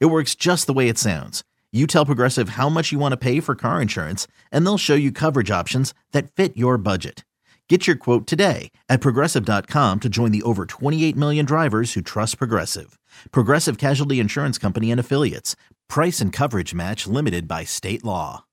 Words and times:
It 0.00 0.06
works 0.06 0.34
just 0.34 0.66
the 0.66 0.72
way 0.72 0.88
it 0.88 0.98
sounds. 0.98 1.42
You 1.72 1.86
tell 1.86 2.04
Progressive 2.04 2.50
how 2.50 2.68
much 2.68 2.92
you 2.92 2.98
want 2.98 3.12
to 3.12 3.16
pay 3.16 3.40
for 3.40 3.54
car 3.54 3.80
insurance, 3.80 4.26
and 4.50 4.66
they'll 4.66 4.78
show 4.78 4.94
you 4.94 5.10
coverage 5.10 5.50
options 5.50 5.94
that 6.12 6.30
fit 6.30 6.56
your 6.56 6.76
budget. 6.76 7.24
Get 7.68 7.86
your 7.86 7.96
quote 7.96 8.26
today 8.26 8.70
at 8.90 9.00
progressive.com 9.00 10.00
to 10.00 10.08
join 10.10 10.30
the 10.30 10.42
over 10.42 10.66
28 10.66 11.16
million 11.16 11.46
drivers 11.46 11.94
who 11.94 12.02
trust 12.02 12.36
Progressive. 12.36 12.98
Progressive 13.30 13.78
Casualty 13.78 14.20
Insurance 14.20 14.58
Company 14.58 14.90
and 14.90 15.00
Affiliates. 15.00 15.56
Price 15.88 16.20
and 16.20 16.34
coverage 16.34 16.74
match 16.74 17.06
limited 17.06 17.48
by 17.48 17.64
state 17.64 18.04
law. 18.04 18.44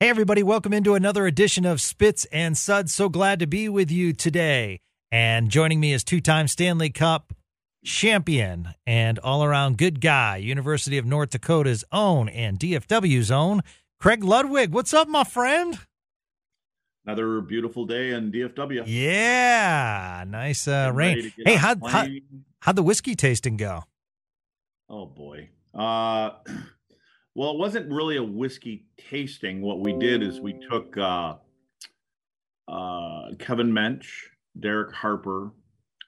Hey, 0.00 0.08
everybody, 0.08 0.42
welcome 0.42 0.72
into 0.72 0.94
another 0.94 1.26
edition 1.26 1.66
of 1.66 1.82
Spits 1.82 2.24
and 2.32 2.56
Suds. 2.56 2.94
So 2.94 3.10
glad 3.10 3.38
to 3.40 3.46
be 3.46 3.68
with 3.68 3.90
you 3.90 4.14
today. 4.14 4.80
And 5.12 5.50
joining 5.50 5.78
me 5.78 5.92
is 5.92 6.04
two 6.04 6.22
time 6.22 6.48
Stanley 6.48 6.88
Cup 6.88 7.34
champion 7.84 8.74
and 8.86 9.18
all 9.20 9.44
around 9.44 9.78
good 9.78 10.00
guy, 10.00 10.36
University 10.38 10.98
of 10.98 11.04
North 11.04 11.30
Dakota's 11.30 11.84
own 11.92 12.28
and 12.28 12.58
DFW's 12.58 13.30
own, 13.30 13.62
Craig 14.00 14.24
Ludwig. 14.24 14.72
What's 14.72 14.92
up, 14.92 15.06
my 15.08 15.24
friend? 15.24 15.78
Another 17.06 17.42
beautiful 17.42 17.84
day 17.84 18.12
in 18.12 18.32
DFW. 18.32 18.84
Yeah, 18.86 20.24
nice 20.26 20.66
uh, 20.66 20.90
rain. 20.94 21.32
Hey, 21.44 21.54
how, 21.56 21.76
how 21.86 22.06
how'd 22.60 22.76
the 22.76 22.82
whiskey 22.82 23.14
tasting 23.14 23.58
go? 23.58 23.84
Oh 24.88 25.04
boy. 25.06 25.50
Uh, 25.74 26.30
well, 27.34 27.50
it 27.50 27.58
wasn't 27.58 27.92
really 27.92 28.16
a 28.16 28.22
whiskey 28.22 28.86
tasting. 29.10 29.60
What 29.60 29.80
we 29.80 29.92
did 29.92 30.22
is 30.22 30.40
we 30.40 30.54
took 30.70 30.96
uh, 30.96 31.34
uh, 32.68 33.34
Kevin 33.38 33.70
Mench, 33.70 34.06
Derek 34.58 34.94
Harper, 34.94 35.50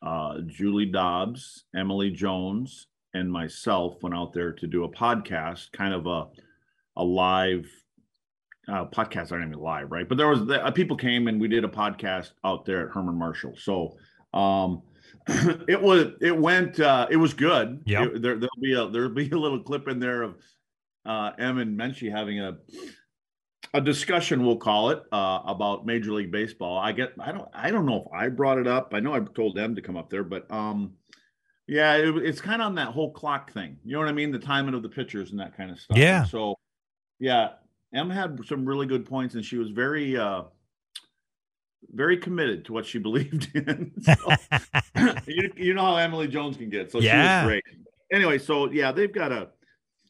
uh, 0.03 0.39
Julie 0.47 0.87
Dobbs, 0.87 1.65
Emily 1.75 2.11
Jones, 2.11 2.87
and 3.15 3.31
myself 3.31 4.03
went 4.03 4.15
out 4.15 4.33
there 4.33 4.53
to 4.53 4.67
do 4.67 4.85
a 4.85 4.89
podcast, 4.89 5.73
kind 5.73 5.95
of 5.95 6.07
a 6.07 6.27
a 6.99 7.05
live 7.05 7.67
uh, 8.69 8.87
podcast. 8.87 9.33
Aren't 9.33 9.49
even 9.49 9.59
live, 9.59 9.91
right? 9.91 10.09
But 10.09 10.19
there 10.19 10.29
was 10.29 10.47
the, 10.47 10.65
uh, 10.65 10.71
people 10.71 10.97
came 10.97 11.29
and 11.29 11.41
we 11.41 11.49
did 11.49 11.65
a 11.65 11.69
podcast 11.69 12.33
out 12.45 12.65
there 12.65 12.89
at 12.89 12.95
Herman 12.95 13.17
Marshall. 13.17 13.55
So 13.57 13.97
um, 14.35 14.83
it 15.69 15.81
was 15.81 16.13
it 16.21 16.37
went 16.37 16.81
uh, 16.81 17.07
it 17.11 17.17
was 17.17 17.35
good. 17.35 17.83
Yeah, 17.87 18.07
there, 18.15 18.37
will 18.37 18.49
be 18.61 18.75
a 18.75 18.89
there'll 18.89 19.11
be 19.11 19.31
a 19.31 19.39
little 19.39 19.63
clip 19.63 19.89
in 19.89 19.99
there 19.99 20.23
of 20.23 20.37
uh, 21.05 21.33
Em 21.39 21.59
and 21.59 21.79
Menchie 21.79 22.11
having 22.11 22.41
a 22.41 22.59
a 23.75 23.81
discussion 23.81 24.45
we'll 24.45 24.57
call 24.57 24.91
it 24.91 25.03
uh, 25.13 25.41
about 25.45 25.87
major 25.87 26.13
league 26.13 26.31
baseball. 26.31 26.79
I 26.79 26.93
get 26.93 27.13
i 27.21 27.33
don't 27.33 27.49
i 27.53 27.71
don't 27.71 27.87
know 27.87 28.03
if 28.07 28.13
i 28.13 28.29
brought 28.29 28.59
it 28.59 28.67
up. 28.67 28.93
I 28.95 29.01
know 29.01 29.15
i 29.15 29.21
told 29.21 29.57
them 29.57 29.75
to 29.75 29.83
come 29.83 29.97
up 29.97 30.11
there 30.11 30.25
but 30.25 30.51
um 30.51 30.95
yeah 31.67 31.95
it, 31.97 32.17
it's 32.19 32.41
kind 32.41 32.63
of 32.63 32.67
on 32.67 32.75
that 32.77 32.89
whole 32.89 33.13
clock 33.13 33.53
thing. 33.53 33.77
You 33.85 33.95
know 33.95 34.01
what 34.01 34.09
i 34.09 34.13
mean? 34.13 34.31
The 34.31 34.39
timing 34.39 34.75
of 34.75 34.83
the 34.83 34.89
pitchers 34.89 35.31
and 35.31 35.41
that 35.41 35.57
kind 35.57 35.71
of 35.71 35.79
stuff. 35.79 35.99
Yeah. 35.99 36.25
So 36.25 36.57
yeah 37.19 37.51
em 37.95 38.11
had 38.11 38.39
some 38.47 38.65
really 38.65 38.87
good 38.87 39.05
points 39.07 39.35
and 39.35 39.45
she 39.45 39.57
was 39.57 39.71
very 39.71 40.17
uh 40.17 40.43
very 41.93 42.17
committed 42.17 42.65
to 42.65 42.73
what 42.73 42.85
she 42.85 42.99
believed 43.09 43.49
in. 43.55 43.93
So, 44.03 44.15
you, 45.27 45.53
you 45.57 45.75
know 45.75 45.83
how 45.83 45.97
emily 45.97 46.29
jones 46.29 46.57
can 46.57 46.71
get 46.71 46.91
so 46.91 47.01
yeah. 47.01 47.43
she 47.43 47.47
was 47.47 47.53
great. 47.53 47.65
Anyway 48.13 48.39
so 48.39 48.71
yeah 48.71 48.93
they've 48.93 49.13
got 49.13 49.33
a 49.33 49.49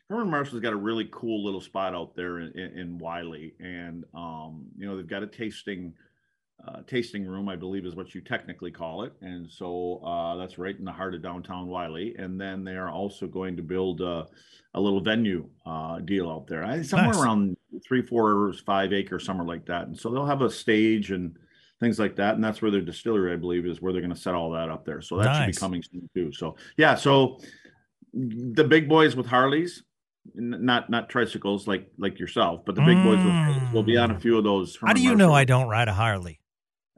Herman 0.08 0.30
Marshall's 0.30 0.60
got 0.60 0.72
a 0.72 0.76
really 0.76 1.08
cool 1.10 1.44
little 1.44 1.60
spot 1.60 1.94
out 1.94 2.14
there 2.14 2.38
in, 2.38 2.52
in, 2.52 2.78
in 2.78 2.98
Wylie, 2.98 3.54
and 3.58 4.04
um, 4.14 4.66
you 4.76 4.86
know 4.86 4.96
they've 4.96 5.06
got 5.06 5.22
a 5.22 5.26
tasting 5.26 5.94
uh, 6.66 6.80
tasting 6.86 7.26
room, 7.26 7.48
I 7.48 7.56
believe 7.56 7.84
is 7.84 7.94
what 7.94 8.14
you 8.14 8.20
technically 8.20 8.70
call 8.70 9.02
it, 9.02 9.12
and 9.20 9.50
so 9.50 10.00
uh, 10.04 10.36
that's 10.36 10.58
right 10.58 10.76
in 10.76 10.84
the 10.84 10.92
heart 10.92 11.14
of 11.14 11.22
downtown 11.22 11.66
Wylie. 11.66 12.14
And 12.18 12.40
then 12.40 12.64
they 12.64 12.76
are 12.76 12.88
also 12.88 13.26
going 13.26 13.56
to 13.56 13.62
build 13.62 14.00
a, 14.00 14.26
a 14.74 14.80
little 14.80 15.00
venue 15.00 15.48
uh, 15.66 15.98
deal 16.00 16.30
out 16.30 16.46
there, 16.46 16.64
I, 16.64 16.82
somewhere 16.82 17.12
Nice. 17.12 17.22
around 17.22 17.56
three, 17.86 18.00
four, 18.02 18.52
five 18.64 18.92
acres, 18.92 19.24
somewhere 19.24 19.46
like 19.46 19.66
that. 19.66 19.88
And 19.88 19.98
so 19.98 20.10
they'll 20.10 20.26
have 20.26 20.42
a 20.42 20.50
stage 20.50 21.10
and 21.10 21.36
things 21.78 21.98
like 21.98 22.16
that, 22.16 22.36
and 22.36 22.44
that's 22.44 22.62
where 22.62 22.70
their 22.70 22.80
distillery, 22.80 23.32
I 23.32 23.36
believe, 23.36 23.66
is 23.66 23.82
where 23.82 23.92
they're 23.92 24.02
going 24.02 24.14
to 24.14 24.20
set 24.20 24.34
all 24.34 24.50
that 24.52 24.70
up 24.70 24.84
there. 24.84 25.02
So 25.02 25.18
that 25.18 25.36
should 25.36 25.52
be 25.54 25.60
coming 25.60 25.82
soon 25.82 26.08
too. 26.14 26.32
So 26.32 26.56
yeah, 26.76 26.94
so 26.94 27.38
the 28.14 28.64
big 28.64 28.88
boys 28.88 29.14
with 29.14 29.26
Harleys 29.26 29.82
not 30.34 30.90
not 30.90 31.08
tricycles 31.08 31.66
like 31.66 31.90
like 31.98 32.18
yourself, 32.18 32.62
but 32.64 32.74
the 32.74 32.82
big 32.82 33.02
boys 33.02 33.22
will, 33.24 33.72
will 33.72 33.82
be 33.82 33.96
on 33.96 34.10
a 34.10 34.18
few 34.18 34.38
of 34.38 34.44
those. 34.44 34.78
How 34.84 34.92
do 34.92 35.02
you 35.02 35.14
know. 35.14 35.32
I 35.32 35.44
don't 35.44 35.68
ride 35.68 35.88
a 35.88 35.92
Harley? 35.92 36.40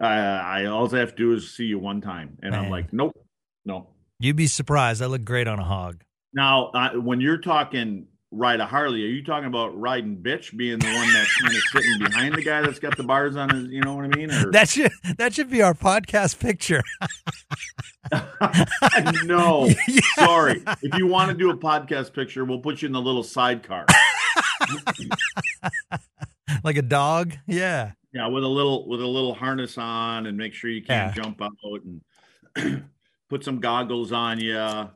Uh, 0.01 0.07
I 0.07 0.67
all 0.67 0.95
I 0.95 0.99
have 0.99 1.11
to 1.11 1.17
do 1.17 1.33
is 1.33 1.55
see 1.55 1.65
you 1.65 1.79
one 1.79 2.01
time, 2.01 2.39
and 2.43 2.53
Man. 2.53 2.65
I'm 2.65 2.71
like, 2.71 2.93
nope, 2.93 3.13
no. 3.65 3.89
You'd 4.21 4.37
be 4.37 4.47
surprised. 4.47 5.03
I 5.03 5.07
look 5.07 5.25
great 5.25 5.47
on 5.47 5.59
a 5.59 5.65
hog. 5.65 6.03
Now, 6.33 6.67
uh, 6.69 6.91
when 6.95 7.21
you're 7.21 7.39
talking 7.39 8.07
ride 8.31 8.61
a 8.61 8.67
Harley, 8.67 9.05
are 9.05 9.09
you 9.09 9.25
talking 9.25 9.47
about 9.47 9.79
riding 9.79 10.17
bitch, 10.17 10.55
being 10.57 10.79
the 10.79 10.87
one 10.87 11.13
that's 11.15 11.35
kind 11.41 11.55
of 11.57 11.63
sitting 11.73 11.99
behind 11.99 12.35
the 12.35 12.43
guy 12.43 12.61
that's 12.63 12.79
got 12.79 12.97
the 12.97 13.03
bars 13.03 13.37
on 13.37 13.49
his? 13.51 13.69
You 13.69 13.81
know 13.81 13.95
what 13.95 14.05
I 14.05 14.09
mean? 14.09 14.31
Or 14.31 14.51
That 14.53 14.69
should 14.69 14.93
that 15.19 15.33
should 15.35 15.51
be 15.51 15.63
our 15.63 15.75
podcast 15.75 16.39
picture. 16.39 16.83
no, 19.25 19.69
Yeah. 19.87 20.01
sorry. 20.15 20.63
If 20.83 20.99
you 20.99 21.07
want 21.07 21.31
to 21.31 21.37
do 21.37 21.51
a 21.51 21.57
podcast 21.57 22.13
picture, 22.13 22.45
we'll 22.45 22.61
put 22.61 22.83
you 22.83 22.87
in 22.87 22.93
the 22.93 23.01
little 23.01 23.23
sidecar. 23.23 23.87
like 26.65 26.77
a 26.77 26.83
dog. 26.83 27.35
Yeah. 27.47 27.93
Yeah, 28.13 28.27
with 28.29 28.43
a 28.45 28.49
little 28.49 28.89
with 28.89 29.01
a 29.03 29.07
little 29.07 29.35
harness 29.35 29.77
on, 29.77 30.27
and 30.27 30.37
make 30.37 30.55
sure 30.55 30.71
you 30.71 30.83
can't 30.83 31.15
Yeah. 31.15 31.23
jump 31.23 31.43
out, 31.43 31.53
and 32.57 32.85
put 33.31 33.45
some 33.45 33.61
goggles 33.61 34.13
on 34.13 34.41
you. 34.41 34.89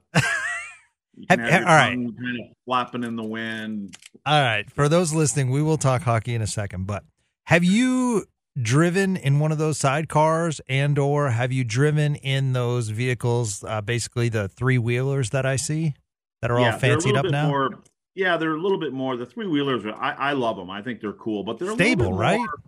Have- 1.29 1.41
have 1.41 1.63
all 1.63 1.69
right. 1.69 1.95
kind 1.95 2.41
of 2.41 2.57
flapping 2.65 3.05
in 3.05 3.17
the 3.17 3.23
wind. 3.25 3.97
All 4.25 4.43
right. 4.43 4.71
For 4.71 4.89
those 4.89 5.13
listening, 5.13 5.51
we 5.51 5.63
will 5.63 5.79
talk 5.79 6.03
hockey 6.03 6.35
in 6.35 6.43
a 6.43 6.47
second. 6.47 6.87
But 6.87 7.05
have 7.47 7.65
you 7.65 8.25
driven 8.61 9.17
in 9.17 9.39
one 9.39 9.53
of 9.53 9.59
those 9.59 9.79
sidecars, 9.79 10.61
and 10.69 10.99
or 10.99 11.31
have 11.31 11.53
you 11.53 11.65
driven 11.65 12.17
in 12.17 12.53
those 12.53 12.89
vehicles? 12.89 13.65
Uh, 13.65 13.81
basically, 13.81 14.29
the 14.29 14.49
three 14.49 14.79
wheelers 14.79 15.31
that 15.31 15.45
I 15.47 15.57
see 15.57 15.95
that 16.41 16.51
are 16.51 16.59
all 16.59 16.65
yeah, 16.65 16.77
they're 16.77 16.77
a 16.77 16.81
fancied 16.95 17.07
little 17.09 17.19
up 17.19 17.23
bit 17.25 17.33
now. 17.33 17.49
More, 17.49 17.71
yeah, 18.15 18.37
they're 18.37 18.55
a 18.55 18.61
little 18.61 18.81
bit 18.81 18.93
more. 18.93 19.17
The 19.17 19.27
three 19.27 19.47
wheelers, 19.47 19.85
I, 19.87 20.13
I 20.19 20.33
love 20.33 20.57
them. 20.57 20.71
I 20.71 20.83
think 20.83 21.01
they're 21.01 21.13
cool, 21.13 21.45
but 21.45 21.59
they're 21.59 21.69
a 21.69 21.75
little 21.75 21.87
Stable, 21.87 22.13
right? 22.13 22.39
more- 22.39 22.61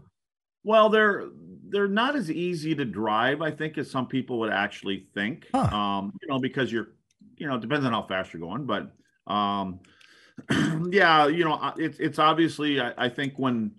well, 0.65 0.89
they're 0.89 1.27
they're 1.69 1.89
not 1.89 2.15
as 2.17 2.31
easy 2.31 2.75
to 2.75 2.85
drive. 2.85 3.43
I 3.43 3.51
think 3.51 3.77
as 3.79 3.91
some 3.91 4.07
people 4.07 4.39
would 4.41 4.53
actually 4.53 5.07
think. 5.15 5.49
Huh. 5.55 5.77
Um, 5.77 6.13
you 6.23 6.29
know, 6.29 6.39
because 6.39 6.71
you're, 6.71 6.89
you 7.37 7.47
know, 7.47 7.57
it 7.57 7.61
depends 7.61 7.87
on 7.87 7.93
how 7.93 8.07
fast 8.07 8.33
you're 8.33 8.41
going, 8.41 8.67
but 8.67 8.93
um, 9.33 9.81
yeah, 10.91 11.27
you 11.27 11.45
know, 11.45 11.73
it's 11.77 11.99
it's 11.99 12.19
obviously. 12.19 12.81
I, 12.81 12.93
I 12.97 13.09
think 13.09 13.35
when 13.37 13.73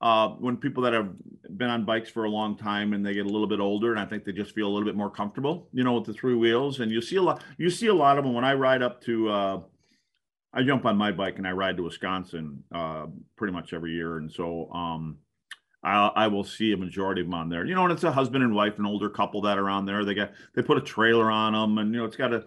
uh, 0.00 0.28
when 0.30 0.56
people 0.56 0.82
that 0.84 0.92
have 0.92 1.10
been 1.56 1.68
on 1.70 1.84
bikes 1.84 2.10
for 2.10 2.24
a 2.24 2.30
long 2.30 2.56
time 2.56 2.92
and 2.92 3.04
they 3.04 3.14
get 3.14 3.26
a 3.26 3.28
little 3.28 3.46
bit 3.46 3.60
older, 3.60 3.90
and 3.90 4.00
I 4.00 4.06
think 4.06 4.24
they 4.24 4.32
just 4.32 4.54
feel 4.54 4.66
a 4.66 4.72
little 4.72 4.86
bit 4.86 4.96
more 4.96 5.10
comfortable, 5.10 5.68
you 5.72 5.84
know, 5.84 5.94
with 5.94 6.04
the 6.04 6.14
three 6.14 6.34
wheels. 6.34 6.80
And 6.80 6.90
you 6.90 7.00
see 7.00 7.16
a 7.16 7.22
lot. 7.22 7.42
You 7.58 7.70
see 7.70 7.86
a 7.88 7.94
lot 7.94 8.18
of 8.18 8.24
them 8.24 8.34
when 8.34 8.44
I 8.44 8.54
ride 8.54 8.82
up 8.82 9.02
to. 9.04 9.28
Uh, 9.28 9.60
I 10.52 10.64
jump 10.64 10.84
on 10.84 10.96
my 10.96 11.12
bike 11.12 11.38
and 11.38 11.46
I 11.46 11.52
ride 11.52 11.76
to 11.76 11.84
Wisconsin 11.84 12.64
uh, 12.74 13.06
pretty 13.36 13.52
much 13.52 13.72
every 13.72 13.92
year, 13.92 14.16
and 14.16 14.30
so 14.30 14.68
um, 14.72 15.18
I, 15.84 16.08
I 16.08 16.26
will 16.26 16.42
see 16.42 16.72
a 16.72 16.76
majority 16.76 17.20
of 17.20 17.28
them 17.28 17.34
on 17.34 17.48
there. 17.48 17.64
You 17.64 17.76
know, 17.76 17.84
and 17.84 17.92
it's 17.92 18.02
a 18.02 18.10
husband 18.10 18.42
and 18.42 18.52
wife, 18.52 18.78
an 18.78 18.86
older 18.86 19.08
couple 19.08 19.40
that 19.42 19.58
are 19.58 19.70
on 19.70 19.86
there. 19.86 20.04
They 20.04 20.14
got 20.14 20.32
they 20.54 20.62
put 20.62 20.76
a 20.76 20.82
trailer 20.82 21.30
on 21.30 21.52
them, 21.52 21.78
and 21.78 21.94
you 21.94 22.00
know, 22.00 22.04
it's 22.04 22.16
got 22.16 22.32
a 22.32 22.44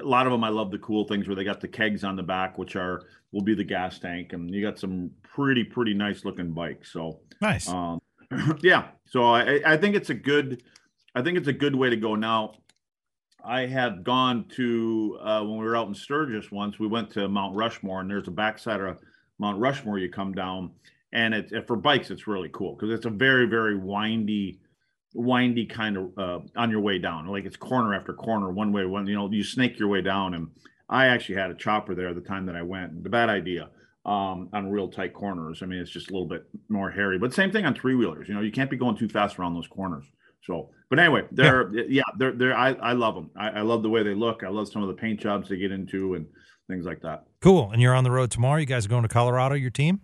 a 0.00 0.02
lot 0.04 0.26
of 0.26 0.32
them. 0.32 0.44
I 0.44 0.48
love 0.48 0.70
the 0.70 0.78
cool 0.78 1.06
things 1.06 1.26
where 1.26 1.36
they 1.36 1.44
got 1.44 1.60
the 1.60 1.68
kegs 1.68 2.04
on 2.04 2.16
the 2.16 2.22
back, 2.22 2.58
which 2.58 2.76
are 2.76 3.02
will 3.32 3.42
be 3.42 3.54
the 3.54 3.64
gas 3.64 3.98
tank, 3.98 4.32
and 4.32 4.52
you 4.54 4.62
got 4.62 4.78
some 4.78 5.10
pretty 5.22 5.64
pretty 5.64 5.94
nice 5.94 6.24
looking 6.24 6.52
bikes. 6.52 6.92
So 6.92 7.20
Nice. 7.40 7.68
um, 7.68 8.00
yeah, 8.62 8.88
so 9.06 9.24
I, 9.34 9.60
I 9.66 9.76
think 9.76 9.94
it's 9.96 10.10
a 10.10 10.14
good, 10.14 10.62
I 11.14 11.22
think 11.22 11.36
it's 11.36 11.48
a 11.48 11.52
good 11.52 11.74
way 11.74 11.90
to 11.90 11.96
go. 11.96 12.14
Now, 12.14 12.54
I 13.44 13.66
have 13.66 14.02
gone 14.04 14.46
to 14.56 15.18
uh, 15.20 15.40
when 15.42 15.58
we 15.58 15.64
were 15.64 15.76
out 15.76 15.88
in 15.88 15.94
Sturgis 15.94 16.50
once. 16.50 16.78
We 16.78 16.86
went 16.86 17.10
to 17.10 17.28
Mount 17.28 17.54
Rushmore, 17.56 18.00
and 18.00 18.10
there's 18.10 18.28
a 18.28 18.32
backside 18.32 18.80
of 18.80 18.98
Mount 19.38 19.58
Rushmore. 19.58 19.98
You 19.98 20.08
come 20.10 20.32
down, 20.32 20.70
and 21.12 21.34
it's 21.34 21.52
for 21.66 21.76
bikes. 21.76 22.10
It's 22.10 22.26
really 22.26 22.48
cool 22.52 22.74
because 22.74 22.90
it's 22.90 23.04
a 23.06 23.10
very 23.10 23.46
very 23.46 23.76
windy, 23.76 24.60
windy 25.14 25.64
kind 25.66 25.96
of 25.96 26.18
uh, 26.18 26.40
on 26.56 26.70
your 26.70 26.80
way 26.80 26.98
down. 26.98 27.26
Like 27.26 27.44
it's 27.44 27.56
corner 27.56 27.94
after 27.94 28.12
corner, 28.12 28.50
one 28.52 28.72
way, 28.72 28.84
one. 28.84 29.06
You 29.06 29.14
know, 29.14 29.30
you 29.30 29.44
snake 29.44 29.78
your 29.78 29.88
way 29.88 30.02
down, 30.02 30.34
and 30.34 30.48
I 30.88 31.06
actually 31.06 31.36
had 31.36 31.50
a 31.50 31.54
chopper 31.54 31.94
there 31.94 32.12
the 32.12 32.20
time 32.20 32.46
that 32.46 32.56
I 32.56 32.62
went. 32.62 33.02
The 33.02 33.10
bad 33.10 33.28
idea 33.28 33.70
um, 34.04 34.50
on 34.52 34.70
real 34.70 34.88
tight 34.88 35.14
corners. 35.14 35.62
I 35.62 35.66
mean, 35.66 35.78
it's 35.78 35.90
just 35.90 36.10
a 36.10 36.12
little 36.12 36.28
bit 36.28 36.44
more 36.68 36.90
hairy. 36.90 37.18
But 37.18 37.32
same 37.32 37.52
thing 37.52 37.64
on 37.64 37.74
three 37.74 37.94
wheelers. 37.94 38.28
You 38.28 38.34
know, 38.34 38.40
you 38.40 38.52
can't 38.52 38.70
be 38.70 38.76
going 38.76 38.96
too 38.96 39.08
fast 39.08 39.38
around 39.38 39.54
those 39.54 39.68
corners. 39.68 40.04
So, 40.42 40.70
but 40.90 40.98
anyway, 40.98 41.22
they're 41.32 41.72
yeah, 41.72 41.84
yeah 41.88 42.02
they're 42.18 42.32
they're 42.32 42.56
I, 42.56 42.72
I 42.72 42.92
love 42.92 43.14
them. 43.14 43.30
I, 43.36 43.48
I 43.50 43.60
love 43.62 43.82
the 43.82 43.88
way 43.88 44.02
they 44.02 44.14
look. 44.14 44.42
I 44.44 44.48
love 44.48 44.68
some 44.68 44.82
of 44.82 44.88
the 44.88 44.94
paint 44.94 45.20
jobs 45.20 45.48
they 45.48 45.56
get 45.56 45.72
into 45.72 46.14
and 46.14 46.26
things 46.68 46.84
like 46.84 47.00
that. 47.02 47.24
Cool. 47.40 47.70
And 47.72 47.80
you're 47.80 47.94
on 47.94 48.04
the 48.04 48.10
road 48.10 48.30
tomorrow. 48.30 48.58
You 48.58 48.66
guys 48.66 48.84
are 48.86 48.90
going 48.90 49.02
to 49.02 49.08
Colorado. 49.08 49.54
Your 49.54 49.70
team? 49.70 50.00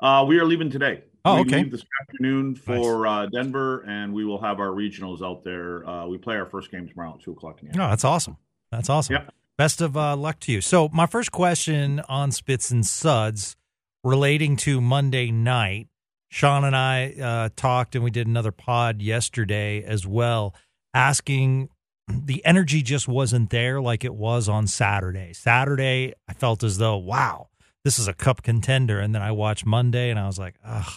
Uh, 0.00 0.24
we 0.26 0.38
are 0.38 0.44
leaving 0.44 0.70
today. 0.70 1.04
Oh, 1.26 1.36
we 1.36 1.40
okay. 1.42 1.62
Leave 1.62 1.70
this 1.70 1.84
afternoon 2.02 2.54
for 2.54 3.04
nice. 3.04 3.26
uh, 3.26 3.30
Denver, 3.32 3.80
and 3.88 4.12
we 4.12 4.24
will 4.24 4.40
have 4.42 4.60
our 4.60 4.68
regionals 4.68 5.22
out 5.22 5.42
there. 5.42 5.88
Uh, 5.88 6.06
we 6.06 6.18
play 6.18 6.36
our 6.36 6.44
first 6.46 6.70
game 6.70 6.86
tomorrow 6.86 7.14
at 7.14 7.22
two 7.22 7.32
o'clock 7.32 7.60
in 7.60 7.66
the 7.66 7.70
afternoon. 7.70 7.86
Oh, 7.86 7.90
that's 7.90 8.04
awesome. 8.04 8.36
That's 8.70 8.90
awesome. 8.90 9.14
Yeah. 9.14 9.30
Best 9.56 9.80
of 9.80 9.96
uh, 9.96 10.16
luck 10.16 10.40
to 10.40 10.52
you. 10.52 10.60
So, 10.60 10.90
my 10.92 11.06
first 11.06 11.32
question 11.32 12.00
on 12.08 12.30
Spits 12.30 12.70
and 12.70 12.84
Suds 12.84 13.56
relating 14.02 14.56
to 14.58 14.80
Monday 14.80 15.30
night. 15.30 15.88
Sean 16.28 16.64
and 16.64 16.76
I 16.76 17.12
uh, 17.12 17.48
talked, 17.56 17.94
and 17.94 18.04
we 18.04 18.10
did 18.10 18.26
another 18.26 18.50
pod 18.52 19.00
yesterday 19.00 19.82
as 19.82 20.06
well, 20.06 20.54
asking 20.92 21.70
the 22.08 22.44
energy 22.44 22.82
just 22.82 23.08
wasn't 23.08 23.50
there 23.50 23.80
like 23.80 24.04
it 24.04 24.14
was 24.14 24.48
on 24.48 24.66
Saturday. 24.66 25.32
Saturday, 25.32 26.12
I 26.28 26.34
felt 26.34 26.62
as 26.62 26.78
though, 26.78 26.96
wow, 26.96 27.48
this 27.84 27.98
is 27.98 28.08
a 28.08 28.12
cup 28.14 28.42
contender. 28.42 28.98
And 28.98 29.14
then 29.14 29.22
I 29.22 29.30
watched 29.30 29.64
Monday 29.64 30.10
and 30.10 30.18
I 30.18 30.26
was 30.26 30.38
like, 30.38 30.56
ugh. 30.64 30.92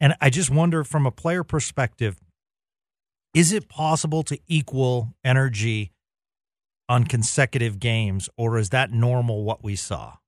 And 0.00 0.14
I 0.20 0.30
just 0.30 0.50
wonder 0.50 0.84
from 0.84 1.06
a 1.06 1.10
player 1.10 1.44
perspective, 1.44 2.20
is 3.34 3.52
it 3.52 3.68
possible 3.68 4.22
to 4.24 4.38
equal 4.46 5.14
energy 5.24 5.92
on 6.88 7.04
consecutive 7.04 7.78
games, 7.78 8.28
or 8.36 8.58
is 8.58 8.70
that 8.70 8.92
normal 8.92 9.44
what 9.44 9.64
we 9.64 9.74
saw? 9.74 10.18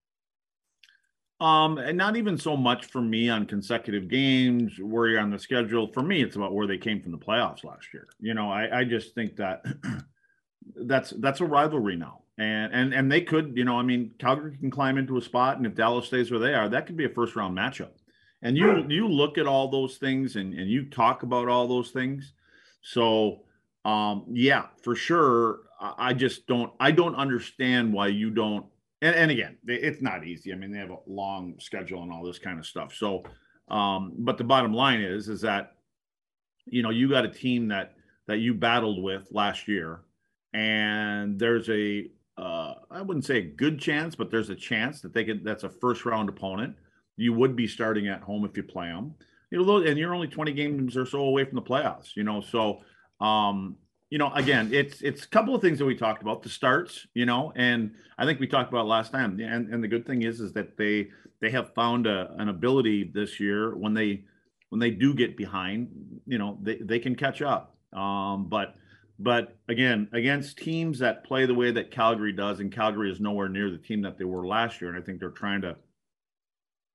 Um, 1.39 1.77
and 1.77 1.99
not 1.99 2.17
even 2.17 2.39
so 2.39 2.57
much 2.57 2.87
for 2.87 3.03
me 3.03 3.29
on 3.29 3.45
consecutive 3.45 4.09
games, 4.09 4.73
where 4.81 5.07
you're 5.07 5.21
on 5.21 5.31
the 5.31 5.39
schedule. 5.39 5.93
For 5.93 6.03
me, 6.03 6.23
it's 6.23 6.37
about 6.37 6.55
where 6.55 6.67
they 6.67 6.79
came 6.79 7.03
from 7.03 7.13
the 7.13 7.19
playoffs 7.19 7.63
last 7.63 7.93
year. 7.93 8.09
You 8.21 8.33
know, 8.33 8.51
I, 8.51 8.81
I 8.81 8.85
just 8.85 9.15
think 9.15 9.37
that 9.37 9.63
that's 10.77 11.11
that's 11.11 11.41
a 11.41 11.45
rivalry 11.45 11.97
now. 11.97 12.23
And 12.39 12.73
and 12.73 12.95
and 12.95 13.13
they 13.13 13.21
could, 13.21 13.55
you 13.55 13.65
know, 13.65 13.79
I 13.79 13.83
mean, 13.83 14.13
Calgary 14.19 14.57
can 14.57 14.71
climb 14.71 14.97
into 14.97 15.19
a 15.19 15.23
spot, 15.23 15.59
and 15.59 15.67
if 15.67 15.75
Dallas 15.75 16.07
stays 16.07 16.31
where 16.31 16.41
they 16.41 16.55
are, 16.55 16.71
that 16.71 16.87
could 16.87 16.97
be 16.97 17.05
a 17.05 17.11
first 17.11 17.37
round 17.37 17.57
matchup. 17.57 17.91
And 18.47 18.57
you 18.57 18.87
you 18.89 19.09
look 19.09 19.39
at 19.39 19.47
all 19.47 19.69
those 19.69 19.97
things 19.97 20.37
and, 20.37 20.55
and 20.55 20.71
you 20.71 20.89
talk 20.89 21.23
about 21.23 21.49
all 21.49 21.67
those 21.67 21.91
things. 21.91 22.33
So 22.83 23.43
um, 23.85 24.25
yeah, 24.33 24.67
for 24.83 24.95
sure. 24.95 25.61
I 25.81 26.15
just 26.15 26.47
don't 26.47 26.73
I 26.81 26.91
don't 26.91 27.15
understand 27.17 27.93
why 27.93 28.09
you 28.09 28.31
don't 28.31 28.67
and, 29.03 29.15
and 29.15 29.31
again, 29.31 29.59
it's 29.67 30.01
not 30.01 30.27
easy. 30.27 30.53
I 30.53 30.57
mean, 30.57 30.73
they 30.73 30.79
have 30.79 30.91
a 30.91 30.99
long 31.07 31.55
schedule 31.59 32.03
and 32.03 32.13
all 32.13 32.25
this 32.25 32.39
kind 32.39 32.59
of 32.59 32.67
stuff. 32.67 32.95
So, 32.95 33.25
um, 33.69 34.13
but 34.19 34.39
the 34.39 34.45
bottom 34.45 34.73
line 34.73 35.01
is, 35.01 35.29
is 35.29 35.43
that, 35.43 35.75
you 36.67 36.83
know, 36.83 36.91
you 36.91 37.09
got 37.09 37.25
a 37.25 37.31
team 37.31 37.69
that, 37.69 37.95
that 38.27 38.39
you 38.39 38.55
battled 38.55 39.03
with 39.03 39.29
last 39.31 39.69
year 39.69 40.01
and 40.55 41.39
there's 41.39 41.69
a, 41.69 42.11
uh, 42.39 42.75
I 42.91 43.03
wouldn't 43.03 43.25
say 43.25 43.39
a 43.39 43.43
good 43.43 43.79
chance, 43.79 44.15
but 44.15 44.31
there's 44.31 44.51
a 44.51 44.57
chance 44.57 45.01
that 45.03 45.13
they 45.13 45.25
could, 45.25 45.45
that's 45.45 45.65
a 45.65 45.71
first 45.71 46.07
round 46.07 46.29
opponent. 46.29 46.75
You 47.17 47.33
would 47.33 47.57
be 47.57 47.67
starting 47.67 48.09
at 48.09 48.23
home 48.23 48.45
if 48.45 48.57
you 48.57 48.63
play 48.63 48.87
them, 48.89 49.15
you 49.51 49.65
know, 49.65 49.79
and 49.79 49.99
you're 49.99 50.15
only 50.15 50.29
20 50.29 50.53
games 50.53 50.97
or 50.97 51.07
so 51.07 51.21
away 51.21 51.45
from 51.45 51.57
the 51.57 51.63
playoffs, 51.63 52.17
you 52.17 52.25
know, 52.25 52.41
so, 52.41 52.81
um, 53.21 53.77
you 54.11 54.19
know, 54.19 54.33
again, 54.35 54.73
it's 54.73 55.03
it's 55.03 55.25
a 55.25 55.29
couple 55.29 55.55
of 55.55 55.61
things 55.61 55.79
that 55.79 55.85
we 55.85 55.97
talked 55.97 56.23
about. 56.23 56.43
The 56.43 56.49
starts, 56.49 57.07
you 57.15 57.27
know, 57.27 57.53
and 57.57 57.93
I 58.19 58.25
think 58.25 58.39
we 58.39 58.47
talked 58.47 58.71
about 58.71 58.87
last 58.87 59.11
time. 59.11 59.41
And 59.41 59.73
and 59.73 59.83
the 59.83 59.89
good 59.89 60.07
thing 60.07 60.23
is, 60.23 60.41
is 60.41 60.53
that 60.53 60.77
they 60.77 61.09
they 61.41 61.51
have 61.51 61.75
found 61.75 62.07
a, 62.07 62.33
an 62.39 62.49
ability 62.49 63.11
this 63.13 63.41
year 63.41 63.77
when 63.77 63.95
they 63.95 64.25
when 64.69 64.79
they 64.79 64.91
do 64.91 65.13
get 65.13 65.37
behind, 65.37 65.89
you 66.27 66.39
know, 66.39 66.59
they 66.63 66.77
they 66.77 66.99
can 67.01 67.17
catch 67.17 67.43
up. 67.43 67.77
Um, 67.93 68.49
but 68.49 68.77
but 69.19 69.57
again, 69.69 70.09
against 70.13 70.59
teams 70.59 70.99
that 71.01 71.25
play 71.25 71.47
the 71.47 71.55
way 71.55 71.73
that 71.73 71.91
Calgary 71.91 72.33
does, 72.33 72.61
and 72.61 72.71
Calgary 72.71 73.11
is 73.11 73.21
nowhere 73.21 73.49
near 73.49 73.71
the 73.71 73.79
team 73.79 74.03
that 74.03 74.19
they 74.19 74.25
were 74.25 74.47
last 74.47 74.81
year, 74.81 74.91
and 74.91 75.03
I 75.03 75.05
think 75.05 75.19
they're 75.19 75.31
trying 75.31 75.63
to 75.63 75.77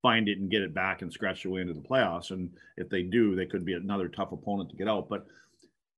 find 0.02 0.28
it 0.28 0.40
and 0.40 0.50
get 0.50 0.62
it 0.62 0.74
back 0.74 1.02
and 1.02 1.12
scratch 1.12 1.44
their 1.44 1.52
way 1.52 1.62
into 1.62 1.74
the 1.74 1.82
playoffs. 1.82 2.32
And 2.32 2.50
if 2.78 2.90
they 2.90 3.04
do, 3.04 3.36
they 3.36 3.46
could 3.46 3.66
be 3.66 3.74
another 3.74 4.08
tough 4.08 4.32
opponent 4.32 4.70
to 4.72 4.76
get 4.76 4.88
out. 4.88 5.10
But 5.10 5.26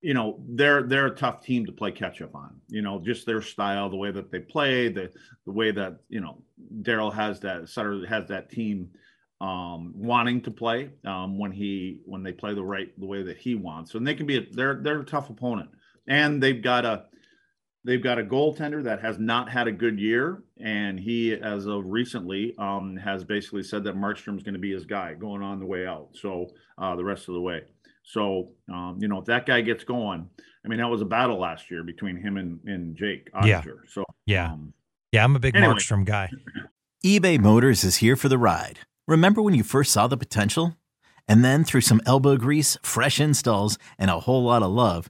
you 0.04 0.14
know 0.14 0.38
they're 0.50 0.84
they're 0.84 1.08
a 1.08 1.16
tough 1.16 1.42
team 1.42 1.66
to 1.66 1.72
play 1.72 1.92
catch 1.92 2.22
up 2.22 2.36
on. 2.36 2.60
You 2.68 2.82
know, 2.82 3.00
just 3.00 3.26
their 3.26 3.42
style, 3.42 3.90
the 3.90 3.96
way 3.96 4.12
that 4.12 4.32
they 4.32 4.40
play, 4.40 4.90
the 4.90 5.10
the 5.46 5.52
way 5.52 5.72
that 5.72 5.98
you 6.10 6.20
know 6.20 6.44
Daryl 6.82 7.12
has 7.12 7.40
that 7.40 7.70
Sutter 7.70 8.06
has 8.06 8.28
that 8.28 8.52
team 8.52 8.90
um, 9.40 9.94
wanting 9.96 10.42
to 10.42 10.52
play 10.52 10.90
um, 11.06 11.40
when 11.40 11.54
he 11.54 12.02
when 12.06 12.22
they 12.22 12.34
play 12.34 12.54
the 12.54 12.64
right 12.64 12.92
the 13.00 13.06
way 13.06 13.24
that 13.24 13.38
he 13.38 13.56
wants, 13.56 13.96
and 13.96 14.06
they 14.06 14.14
can 14.14 14.26
be 14.26 14.38
a, 14.38 14.46
they're 14.52 14.76
they're 14.76 15.00
a 15.00 15.06
tough 15.06 15.30
opponent, 15.30 15.70
and 16.06 16.44
they've 16.44 16.62
got 16.62 16.84
a 16.84 17.06
they've 17.86 18.04
got 18.04 18.20
a 18.20 18.24
goaltender 18.24 18.84
that 18.84 19.02
has 19.02 19.20
not 19.20 19.50
had 19.50 19.68
a 19.68 19.72
good 19.72 20.00
year, 20.00 20.44
and 20.60 21.00
he 21.00 21.34
as 21.34 21.66
of 21.66 21.86
recently 21.86 22.56
um, 22.58 22.98
has 22.98 23.24
basically 23.24 23.64
said 23.64 23.84
that 23.84 23.96
Markstrom's 23.96 24.44
going 24.44 24.54
to 24.54 24.60
be 24.60 24.72
his 24.72 24.86
guy 24.86 25.14
going 25.14 25.42
on 25.42 25.60
the 25.60 25.66
way 25.66 25.86
out, 25.86 26.10
so 26.14 26.48
uh, 26.78 26.96
the 26.96 27.04
rest 27.04 27.28
of 27.28 27.36
the 27.36 27.42
way. 27.42 27.62
So, 28.04 28.50
um, 28.70 28.98
you 29.00 29.08
know, 29.08 29.20
if 29.20 29.26
that 29.26 29.46
guy 29.46 29.62
gets 29.62 29.84
going, 29.84 30.30
I 30.64 30.68
mean, 30.68 30.80
that 30.80 30.90
was 30.90 31.02
a 31.02 31.06
battle 31.06 31.40
last 31.40 31.72
year 31.72 31.84
between 31.84 32.18
him 32.18 32.38
and, 32.38 32.60
and 32.66 32.96
Jake 32.96 33.32
Oettinger. 33.34 33.46
Yeah. 33.46 33.72
So, 33.88 34.04
yeah. 34.26 34.52
Um, 34.52 34.74
yeah, 35.12 35.24
I'm 35.24 35.36
a 35.36 35.40
big 35.40 35.56
anyway. 35.56 35.74
Markstrom 35.74 36.06
guy. 36.06 36.30
eBay 37.06 37.40
Motors 37.40 37.84
is 37.84 37.98
here 37.98 38.16
for 38.16 38.30
the 38.30 38.38
ride. 38.38 38.80
Remember 39.08 39.42
when 39.42 39.54
you 39.54 39.64
first 39.64 39.92
saw 39.92 40.08
the 40.08 40.18
potential? 40.18 40.76
And 41.28 41.44
then 41.44 41.64
through 41.64 41.82
some 41.82 42.02
elbow 42.06 42.36
grease, 42.36 42.78
fresh 42.84 43.20
installs, 43.20 43.78
and 43.98 44.10
a 44.10 44.20
whole 44.22 44.44
lot 44.44 44.62
of 44.62 44.72
love, 44.72 45.10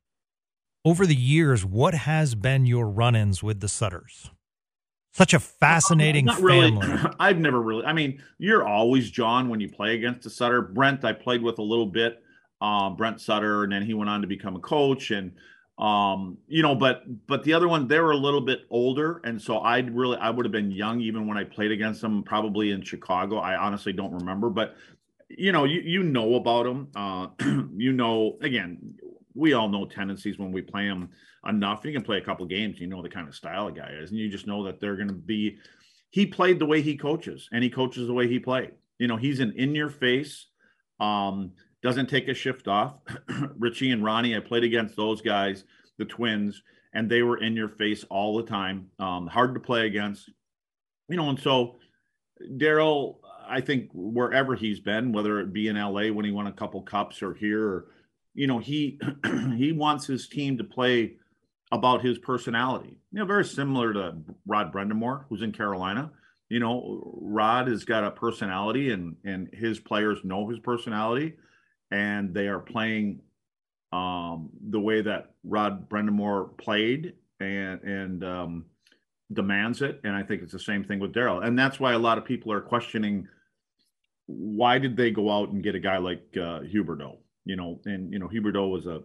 Over 0.83 1.05
the 1.05 1.15
years, 1.15 1.63
what 1.63 1.93
has 1.93 2.33
been 2.33 2.65
your 2.65 2.87
run-ins 2.87 3.43
with 3.43 3.59
the 3.59 3.67
Sutters? 3.67 4.31
Such 5.13 5.33
a 5.33 5.39
fascinating 5.39 6.25
not 6.25 6.41
really. 6.41 6.71
family. 6.71 7.11
I've 7.19 7.37
never 7.37 7.61
really. 7.61 7.85
I 7.85 7.93
mean, 7.93 8.23
you're 8.39 8.65
always 8.67 9.11
John 9.11 9.49
when 9.49 9.59
you 9.59 9.69
play 9.69 9.93
against 9.95 10.25
a 10.25 10.29
Sutter. 10.29 10.61
Brent, 10.61 11.05
I 11.05 11.13
played 11.13 11.43
with 11.43 11.59
a 11.59 11.63
little 11.63 11.85
bit. 11.85 12.23
Um, 12.61 12.95
Brent 12.95 13.21
Sutter, 13.21 13.63
and 13.63 13.71
then 13.71 13.83
he 13.83 13.93
went 13.93 14.09
on 14.09 14.21
to 14.21 14.27
become 14.27 14.55
a 14.55 14.59
coach, 14.59 15.11
and 15.11 15.33
um, 15.77 16.37
you 16.47 16.61
know, 16.61 16.75
but 16.75 17.03
but 17.27 17.43
the 17.43 17.53
other 17.53 17.67
one, 17.67 17.87
they 17.87 17.99
were 17.99 18.11
a 18.11 18.17
little 18.17 18.41
bit 18.41 18.61
older, 18.69 19.19
and 19.23 19.41
so 19.41 19.59
I'd 19.59 19.95
really 19.95 20.17
I 20.17 20.29
would 20.29 20.45
have 20.45 20.51
been 20.51 20.71
young 20.71 21.01
even 21.01 21.27
when 21.27 21.37
I 21.37 21.43
played 21.43 21.71
against 21.71 22.01
them, 22.01 22.23
probably 22.23 22.71
in 22.71 22.83
Chicago. 22.83 23.37
I 23.37 23.55
honestly 23.57 23.93
don't 23.93 24.13
remember, 24.13 24.49
but 24.49 24.75
you 25.27 25.51
know, 25.51 25.63
you 25.63 25.81
you 25.81 26.03
know 26.03 26.35
about 26.35 26.65
them. 26.65 26.87
Uh, 26.95 27.27
you 27.75 27.93
know, 27.93 28.37
again, 28.41 28.95
we 29.33 29.53
all 29.53 29.69
know 29.69 29.85
tendencies 29.85 30.37
when 30.37 30.51
we 30.51 30.61
play 30.61 30.87
them 30.87 31.09
enough. 31.47 31.85
You 31.85 31.93
can 31.93 32.03
play 32.03 32.17
a 32.17 32.23
couple 32.23 32.45
games, 32.45 32.79
you 32.79 32.87
know 32.87 33.01
the 33.01 33.09
kind 33.09 33.27
of 33.27 33.35
style 33.35 33.67
a 33.67 33.71
guy 33.71 33.91
is, 34.01 34.11
and 34.11 34.19
you 34.19 34.29
just 34.29 34.47
know 34.47 34.63
that 34.65 34.79
they're 34.79 34.95
going 34.95 35.07
to 35.07 35.13
be. 35.13 35.57
He 36.09 36.25
played 36.25 36.59
the 36.59 36.65
way 36.65 36.81
he 36.81 36.97
coaches, 36.97 37.47
and 37.51 37.63
he 37.63 37.69
coaches 37.69 38.07
the 38.07 38.13
way 38.13 38.27
he 38.27 38.39
played. 38.39 38.71
You 38.99 39.07
know, 39.07 39.17
he's 39.17 39.39
an 39.39 39.53
in 39.55 39.73
your 39.73 39.89
face. 39.89 40.47
Um, 40.99 41.53
doesn't 41.81 42.09
take 42.09 42.27
a 42.27 42.33
shift 42.33 42.67
off. 42.67 42.95
Richie 43.57 43.91
and 43.91 44.03
Ronnie, 44.03 44.35
I 44.35 44.39
played 44.39 44.63
against 44.63 44.95
those 44.95 45.21
guys, 45.21 45.63
the 45.97 46.05
twins, 46.05 46.61
and 46.93 47.09
they 47.09 47.23
were 47.23 47.37
in 47.37 47.55
your 47.55 47.69
face 47.69 48.03
all 48.09 48.37
the 48.37 48.43
time. 48.43 48.87
Um, 48.99 49.27
hard 49.27 49.55
to 49.55 49.59
play 49.59 49.87
against, 49.87 50.29
you 51.09 51.15
know. 51.15 51.29
And 51.29 51.39
so, 51.39 51.77
Daryl, 52.57 53.15
I 53.47 53.61
think 53.61 53.89
wherever 53.93 54.55
he's 54.55 54.79
been, 54.79 55.11
whether 55.11 55.39
it 55.39 55.53
be 55.53 55.67
in 55.67 55.75
LA 55.75 56.07
when 56.07 56.25
he 56.25 56.31
won 56.31 56.47
a 56.47 56.53
couple 56.53 56.81
cups 56.83 57.23
or 57.23 57.33
here, 57.33 57.65
or 57.65 57.85
you 58.33 58.47
know, 58.47 58.59
he 58.59 58.99
he 59.57 59.71
wants 59.71 60.05
his 60.05 60.27
team 60.27 60.57
to 60.57 60.63
play 60.63 61.13
about 61.71 62.03
his 62.03 62.17
personality. 62.17 62.97
You 63.11 63.19
know, 63.19 63.25
very 63.25 63.45
similar 63.45 63.93
to 63.93 64.15
Rod 64.45 64.73
Brind'Amour, 64.73 65.25
who's 65.29 65.41
in 65.41 65.51
Carolina. 65.51 66.11
You 66.49 66.59
know, 66.59 67.17
Rod 67.21 67.67
has 67.67 67.85
got 67.85 68.03
a 68.03 68.11
personality, 68.11 68.91
and 68.91 69.15
and 69.23 69.49
his 69.53 69.79
players 69.79 70.19
know 70.23 70.49
his 70.49 70.59
personality, 70.59 71.33
and 71.91 72.33
they 72.33 72.47
are 72.47 72.59
playing 72.59 73.21
um, 73.93 74.49
the 74.69 74.79
way 74.79 75.01
that 75.01 75.31
Rod 75.43 75.89
Brind'Amour 75.89 76.57
played, 76.57 77.13
and 77.39 77.81
and 77.81 78.23
um, 78.23 78.65
demands 79.31 79.81
it. 79.81 80.01
And 80.03 80.15
I 80.15 80.23
think 80.23 80.41
it's 80.41 80.53
the 80.53 80.59
same 80.59 80.83
thing 80.83 80.99
with 80.99 81.13
Daryl, 81.13 81.45
and 81.45 81.57
that's 81.57 81.79
why 81.79 81.93
a 81.93 81.99
lot 81.99 82.17
of 82.17 82.25
people 82.25 82.51
are 82.51 82.61
questioning 82.61 83.27
why 84.27 84.77
did 84.77 84.95
they 84.95 85.11
go 85.11 85.29
out 85.29 85.49
and 85.49 85.63
get 85.63 85.75
a 85.75 85.79
guy 85.79 85.97
like 85.97 86.23
uh, 86.35 86.61
Huberdeau? 86.61 87.17
You 87.45 87.55
know, 87.55 87.79
and 87.85 88.11
you 88.11 88.19
know 88.19 88.27
Huberdeau 88.27 88.69
was 88.69 88.85
a 88.85 89.01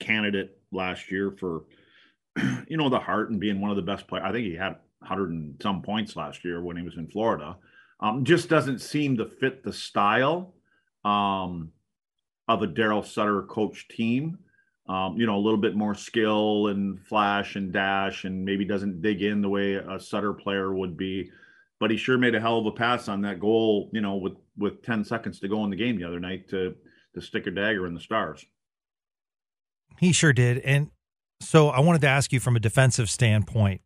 candidate 0.00 0.58
last 0.72 1.10
year 1.10 1.34
for 1.38 1.64
you 2.68 2.76
know 2.76 2.88
the 2.88 2.98
Hart 2.98 3.30
and 3.30 3.40
being 3.40 3.60
one 3.60 3.70
of 3.70 3.76
the 3.76 3.82
best 3.82 4.06
players. 4.06 4.24
I 4.26 4.32
think 4.32 4.46
he 4.46 4.54
had 4.54 4.76
100 5.00 5.30
and 5.30 5.54
some 5.62 5.82
points 5.82 6.16
last 6.16 6.44
year 6.44 6.62
when 6.62 6.76
he 6.76 6.82
was 6.82 6.96
in 6.96 7.08
Florida. 7.08 7.56
Um, 8.00 8.24
just 8.24 8.48
doesn't 8.48 8.80
seem 8.80 9.16
to 9.16 9.26
fit 9.26 9.64
the 9.64 9.72
style 9.72 10.54
um, 11.04 11.72
of 12.46 12.62
a 12.62 12.66
Daryl 12.66 13.04
Sutter 13.04 13.42
coach 13.42 13.88
team. 13.88 14.38
Um, 14.88 15.16
you 15.18 15.26
know, 15.26 15.36
a 15.36 15.44
little 15.44 15.58
bit 15.58 15.76
more 15.76 15.94
skill 15.94 16.68
and 16.68 16.98
flash 17.06 17.56
and 17.56 17.72
dash, 17.72 18.24
and 18.24 18.44
maybe 18.44 18.64
doesn't 18.64 19.02
dig 19.02 19.22
in 19.22 19.42
the 19.42 19.48
way 19.48 19.74
a 19.74 20.00
Sutter 20.00 20.32
player 20.32 20.72
would 20.74 20.96
be. 20.96 21.30
But 21.78 21.90
he 21.90 21.96
sure 21.96 22.18
made 22.18 22.34
a 22.34 22.40
hell 22.40 22.58
of 22.58 22.66
a 22.66 22.72
pass 22.72 23.08
on 23.08 23.20
that 23.22 23.38
goal. 23.38 23.90
You 23.92 24.00
know, 24.00 24.16
with 24.16 24.34
with 24.56 24.82
10 24.82 25.04
seconds 25.04 25.40
to 25.40 25.48
go 25.48 25.62
in 25.64 25.70
the 25.70 25.76
game 25.76 25.98
the 25.98 26.06
other 26.06 26.20
night 26.20 26.48
to 26.48 26.74
to 27.18 27.26
stick 27.26 27.46
a 27.46 27.50
dagger 27.50 27.86
in 27.86 27.94
the 27.94 28.00
stars. 28.00 28.46
He 29.98 30.12
sure 30.12 30.32
did. 30.32 30.58
And 30.58 30.90
so 31.40 31.68
I 31.68 31.80
wanted 31.80 32.00
to 32.02 32.08
ask 32.08 32.32
you 32.32 32.40
from 32.40 32.56
a 32.56 32.60
defensive 32.60 33.10
standpoint 33.10 33.80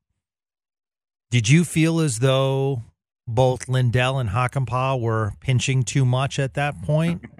did 1.31 1.49
you 1.49 1.65
feel 1.65 1.99
as 2.01 2.19
though 2.19 2.83
both 3.27 3.67
Lindell 3.67 4.19
and 4.19 4.29
Hakanpää 4.29 5.01
were 5.01 5.33
pinching 5.41 5.83
too 5.83 6.05
much 6.05 6.39
at 6.39 6.53
that 6.55 6.83
point? 6.83 7.23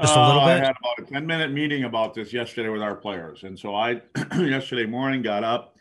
Just 0.00 0.16
a 0.16 0.26
little 0.26 0.40
uh, 0.40 0.46
bit. 0.46 0.62
I 0.62 0.66
had 0.66 0.76
about 0.76 1.08
a 1.08 1.12
10 1.12 1.24
minute 1.24 1.52
meeting 1.52 1.84
about 1.84 2.12
this 2.12 2.32
yesterday 2.32 2.68
with 2.68 2.82
our 2.82 2.96
players. 2.96 3.44
And 3.44 3.56
so 3.56 3.74
I, 3.74 4.02
yesterday 4.36 4.84
morning, 4.84 5.22
got 5.22 5.44
up. 5.44 5.76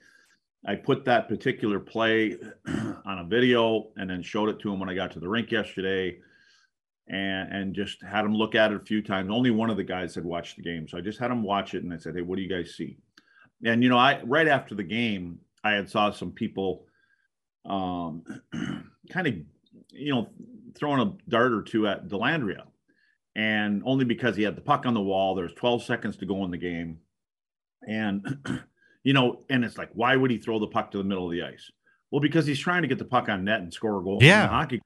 I 0.66 0.76
put 0.76 1.06
that 1.06 1.28
particular 1.28 1.80
play 1.80 2.38
on 2.68 3.20
a 3.20 3.24
video 3.24 3.88
and 3.98 4.10
then 4.10 4.22
showed 4.22 4.50
it 4.50 4.60
to 4.60 4.72
him 4.72 4.80
when 4.80 4.90
I 4.90 4.94
got 4.94 5.12
to 5.14 5.20
the 5.20 5.28
rink 5.28 5.52
yesterday 5.52 6.20
and 7.10 7.54
and 7.54 7.76
just 7.76 8.02
had 8.04 8.26
him 8.26 8.36
look 8.36 8.56
at 8.56 8.72
it 8.72 8.82
a 8.82 8.86
few 8.86 9.02
times. 9.02 9.30
Only 9.32 9.52
one 9.52 9.70
of 9.70 9.78
the 9.78 9.84
guys 9.84 10.16
had 10.16 10.26
watched 10.26 10.58
the 10.58 10.64
game, 10.64 10.88
so 10.88 10.98
I 10.98 11.02
just 11.02 11.20
had 11.20 11.32
him 11.32 11.44
watch 11.44 11.74
it, 11.74 11.84
and 11.84 11.94
I 11.94 11.98
said, 11.98 12.16
"Hey, 12.16 12.22
what 12.22 12.36
do 12.36 12.42
you 12.42 12.50
guys 12.50 12.76
see?" 12.76 12.98
And 13.66 13.84
you 13.84 13.90
know, 13.90 13.98
I 13.98 14.22
right 14.24 14.48
after 14.48 14.76
the 14.76 14.84
game, 14.84 15.40
I 15.64 15.72
had 15.72 15.90
saw 15.90 16.12
some 16.12 16.32
people, 16.32 16.86
um, 17.66 18.24
kind 19.12 19.28
of, 19.28 19.34
you 19.90 20.14
know, 20.14 20.30
throwing 20.76 21.02
a 21.02 21.30
dart 21.30 21.54
or 21.54 21.62
two 21.62 21.88
at 21.88 22.08
Dellandrea. 22.08 22.64
and 23.36 23.82
only 23.86 24.06
because 24.06 24.36
he 24.36 24.44
had 24.44 24.56
the 24.56 24.62
puck 24.62 24.86
on 24.86 24.94
the 24.94 25.02
wall. 25.02 25.36
There's 25.36 25.54
12 25.54 25.84
seconds 25.84 26.18
to 26.18 26.26
go 26.26 26.44
in 26.44 26.52
the 26.52 26.58
game, 26.58 27.00
and 27.88 28.40
you 29.04 29.14
know, 29.14 29.44
and 29.50 29.64
it's 29.64 29.78
like, 29.78 29.90
why 29.94 30.16
would 30.16 30.32
he 30.32 30.38
throw 30.38 30.60
the 30.60 30.68
puck 30.68 30.92
to 30.92 30.98
the 30.98 31.04
middle 31.04 31.26
of 31.26 31.32
the 31.32 31.44
ice? 31.44 31.72
Well, 32.12 32.22
because 32.22 32.46
he's 32.46 32.60
trying 32.60 32.82
to 32.84 32.88
get 32.88 33.00
the 33.00 33.06
puck 33.06 33.30
on 33.30 33.44
net 33.46 33.62
and 33.62 33.74
score 33.74 34.00
a 34.00 34.04
goal. 34.04 34.20
Yeah, 34.22 34.48
hockey 34.48 34.82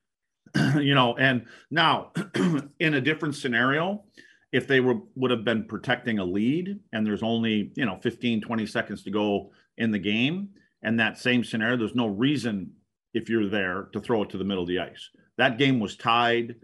you 0.79 0.95
know, 0.95 1.15
and 1.17 1.45
now 1.69 2.11
in 2.79 2.93
a 2.95 3.01
different 3.01 3.35
scenario, 3.35 4.03
if 4.51 4.67
they 4.67 4.79
were 4.79 4.95
would 5.15 5.31
have 5.31 5.45
been 5.45 5.65
protecting 5.65 6.19
a 6.19 6.25
lead 6.25 6.79
and 6.91 7.05
there's 7.05 7.23
only, 7.23 7.71
you 7.75 7.85
know, 7.85 7.97
15, 8.01 8.41
20 8.41 8.65
seconds 8.65 9.03
to 9.03 9.11
go 9.11 9.51
in 9.77 9.91
the 9.91 9.99
game, 9.99 10.49
and 10.83 10.99
that 10.99 11.17
same 11.17 11.43
scenario, 11.43 11.77
there's 11.77 11.95
no 11.95 12.07
reason 12.07 12.71
if 13.13 13.29
you're 13.29 13.49
there 13.49 13.89
to 13.93 13.99
throw 13.99 14.23
it 14.23 14.29
to 14.29 14.37
the 14.37 14.43
middle 14.43 14.63
of 14.63 14.69
the 14.69 14.79
ice. 14.79 15.09
That 15.37 15.57
game 15.57 15.79
was 15.79 15.95
tied. 15.95 16.55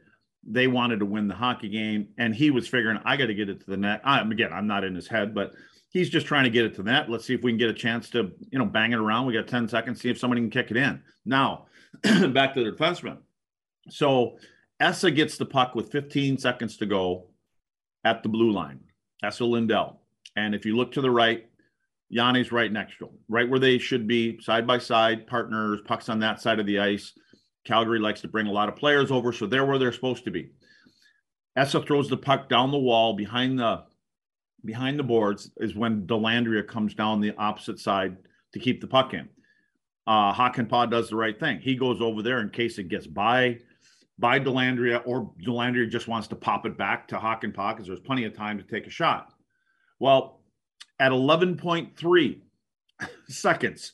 They 0.43 0.67
wanted 0.67 0.99
to 0.99 1.05
win 1.05 1.27
the 1.27 1.35
hockey 1.35 1.69
game, 1.69 2.09
and 2.17 2.33
he 2.33 2.51
was 2.51 2.67
figuring, 2.67 2.99
I 3.05 3.17
got 3.17 3.27
to 3.27 3.33
get 3.33 3.49
it 3.49 3.59
to 3.61 3.69
the 3.69 3.77
net. 3.77 4.01
I, 4.03 4.21
again, 4.21 4.53
I'm 4.53 4.67
not 4.67 4.83
in 4.83 4.95
his 4.95 5.07
head, 5.07 5.33
but 5.33 5.53
he's 5.89 6.09
just 6.09 6.25
trying 6.25 6.45
to 6.45 6.49
get 6.49 6.65
it 6.65 6.75
to 6.75 6.83
the 6.83 6.91
net. 6.91 7.09
Let's 7.09 7.25
see 7.25 7.33
if 7.33 7.43
we 7.43 7.51
can 7.51 7.57
get 7.57 7.69
a 7.69 7.73
chance 7.73 8.09
to, 8.11 8.31
you 8.51 8.59
know, 8.59 8.65
bang 8.65 8.93
it 8.93 8.99
around. 8.99 9.25
We 9.25 9.33
got 9.33 9.47
10 9.47 9.67
seconds, 9.67 10.01
see 10.01 10.09
if 10.09 10.17
somebody 10.17 10.41
can 10.41 10.49
kick 10.49 10.71
it 10.71 10.77
in. 10.77 11.01
Now, 11.25 11.65
back 12.03 12.53
to 12.53 12.63
the 12.63 12.71
defenseman. 12.71 13.17
So 13.89 14.37
Esa 14.79 15.11
gets 15.11 15.37
the 15.37 15.45
puck 15.45 15.75
with 15.75 15.91
15 15.91 16.37
seconds 16.37 16.77
to 16.77 16.85
go 16.85 17.27
at 18.03 18.23
the 18.23 18.29
blue 18.29 18.51
line. 18.51 18.79
Esa 19.23 19.45
Lindell. 19.45 20.01
And 20.35 20.53
if 20.53 20.65
you 20.65 20.75
look 20.75 20.91
to 20.93 21.01
the 21.01 21.09
right, 21.09 21.49
Jani's 22.11 22.51
right 22.51 22.71
next 22.71 22.97
to 22.99 23.05
him, 23.05 23.17
right 23.27 23.49
where 23.49 23.59
they 23.59 23.77
should 23.77 24.07
be, 24.07 24.39
side 24.39 24.67
by 24.67 24.77
side, 24.77 25.27
partners, 25.27 25.79
pucks 25.85 26.09
on 26.09 26.19
that 26.19 26.39
side 26.41 26.59
of 26.59 26.65
the 26.65 26.79
ice. 26.79 27.13
Calgary 27.65 27.99
likes 27.99 28.21
to 28.21 28.27
bring 28.27 28.47
a 28.47 28.51
lot 28.51 28.69
of 28.69 28.77
players 28.77 29.11
over, 29.11 29.33
so 29.33 29.45
they're 29.45 29.65
where 29.65 29.77
they're 29.77 29.91
supposed 29.91 30.23
to 30.25 30.31
be. 30.31 30.51
Esa 31.57 31.81
throws 31.81 32.07
the 32.07 32.15
puck 32.15 32.47
down 32.47 32.71
the 32.71 32.77
wall 32.77 33.13
behind 33.13 33.59
the 33.59 33.83
behind 34.63 34.97
the 34.97 35.03
boards 35.03 35.51
is 35.57 35.75
when 35.75 36.05
Dellandrea 36.07 36.67
comes 36.67 36.93
down 36.93 37.21
the 37.21 37.35
opposite 37.37 37.79
side 37.79 38.17
to 38.53 38.59
keep 38.59 38.81
the 38.81 38.87
puck 38.87 39.13
in. 39.13 39.29
Uh, 40.05 40.33
Hakanpää 40.33 40.89
does 40.89 41.09
the 41.09 41.15
right 41.15 41.39
thing. 41.39 41.59
He 41.59 41.75
goes 41.75 42.01
over 42.01 42.21
there 42.21 42.39
in 42.39 42.49
case 42.49 42.77
it 42.77 42.89
gets 42.89 43.07
by 43.07 43.59
by 44.19 44.39
Dellandrea, 44.39 45.01
or 45.05 45.31
Dellandrea 45.45 45.89
just 45.89 46.07
wants 46.07 46.27
to 46.29 46.35
pop 46.35 46.65
it 46.65 46.77
back 46.77 47.07
to 47.09 47.17
Hakanpää 47.17 47.75
because 47.75 47.87
there's 47.87 47.99
plenty 47.99 48.25
of 48.25 48.35
time 48.35 48.57
to 48.57 48.63
take 48.63 48.87
a 48.87 48.91
shot. 48.91 49.33
Well, 49.99 50.41
at 50.99 51.11
11.3 51.11 52.39
seconds, 53.27 53.93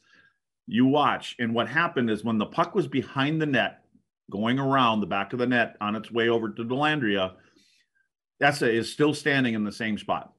you 0.65 0.85
watch, 0.85 1.35
and 1.39 1.53
what 1.53 1.67
happened 1.67 2.09
is 2.09 2.23
when 2.23 2.37
the 2.37 2.45
puck 2.45 2.73
was 2.73 2.87
behind 2.87 3.41
the 3.41 3.45
net, 3.45 3.79
going 4.31 4.59
around 4.59 5.01
the 5.01 5.07
back 5.07 5.33
of 5.33 5.39
the 5.39 5.47
net 5.47 5.75
on 5.81 5.95
its 5.95 6.09
way 6.09 6.29
over 6.29 6.49
to 6.49 6.63
Dellandrea, 6.63 7.33
Esa 8.41 8.71
is 8.71 8.91
still 8.91 9.13
standing 9.13 9.53
in 9.53 9.63
the 9.63 9.71
same 9.71 9.97
spot 9.97 10.33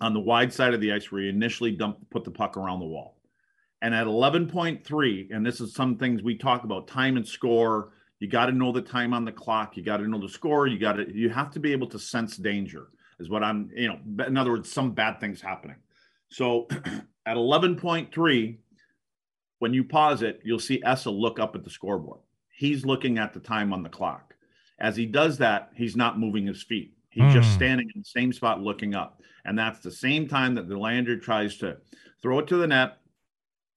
on 0.00 0.14
the 0.14 0.20
wide 0.20 0.52
side 0.52 0.74
of 0.74 0.80
the 0.80 0.92
ice 0.92 1.10
where 1.10 1.22
he 1.22 1.28
initially 1.28 1.72
dumped, 1.72 2.08
put 2.10 2.24
the 2.24 2.30
puck 2.30 2.56
around 2.56 2.80
the 2.80 2.86
wall. 2.86 3.18
And 3.80 3.94
at 3.94 4.06
11.3, 4.06 5.28
and 5.30 5.44
this 5.44 5.60
is 5.60 5.74
some 5.74 5.96
things 5.96 6.22
we 6.22 6.36
talk 6.36 6.64
about 6.64 6.86
time 6.86 7.16
and 7.16 7.26
score 7.26 7.92
you 8.22 8.28
got 8.28 8.46
to 8.46 8.52
know 8.52 8.70
the 8.70 8.80
time 8.80 9.14
on 9.14 9.24
the 9.24 9.32
clock. 9.32 9.76
You 9.76 9.82
got 9.82 9.96
to 9.96 10.06
know 10.06 10.20
the 10.20 10.28
score. 10.28 10.68
You 10.68 10.78
got 10.78 10.92
to 10.92 11.12
you 11.12 11.28
have 11.28 11.50
to 11.50 11.58
be 11.58 11.72
able 11.72 11.88
to 11.88 11.98
sense 11.98 12.36
danger. 12.36 12.86
Is 13.18 13.28
what 13.28 13.42
I'm. 13.42 13.68
You 13.74 13.88
know, 13.88 14.24
in 14.24 14.36
other 14.36 14.52
words, 14.52 14.70
some 14.70 14.92
bad 14.92 15.18
things 15.18 15.40
happening. 15.40 15.74
So 16.28 16.68
at 17.26 17.36
11.3, 17.36 18.58
when 19.58 19.74
you 19.74 19.82
pause 19.82 20.22
it, 20.22 20.40
you'll 20.44 20.60
see 20.60 20.80
Esa 20.84 21.10
look 21.10 21.40
up 21.40 21.56
at 21.56 21.64
the 21.64 21.70
scoreboard. 21.70 22.20
He's 22.54 22.86
looking 22.86 23.18
at 23.18 23.34
the 23.34 23.40
time 23.40 23.72
on 23.72 23.82
the 23.82 23.88
clock. 23.88 24.36
As 24.78 24.94
he 24.94 25.04
does 25.04 25.38
that, 25.38 25.72
he's 25.74 25.96
not 25.96 26.20
moving 26.20 26.46
his 26.46 26.62
feet. 26.62 26.94
He's 27.10 27.24
mm. 27.24 27.32
just 27.32 27.48
hmm. 27.48 27.56
standing 27.56 27.90
in 27.92 28.02
the 28.02 28.08
same 28.08 28.32
spot 28.32 28.60
looking 28.60 28.94
up. 28.94 29.20
And 29.44 29.58
that's 29.58 29.80
the 29.80 29.90
same 29.90 30.28
time 30.28 30.54
that 30.54 30.68
the 30.68 30.78
lander 30.78 31.18
tries 31.18 31.56
to 31.56 31.78
throw 32.22 32.38
it 32.38 32.46
to 32.46 32.56
the 32.56 32.68
net. 32.68 32.98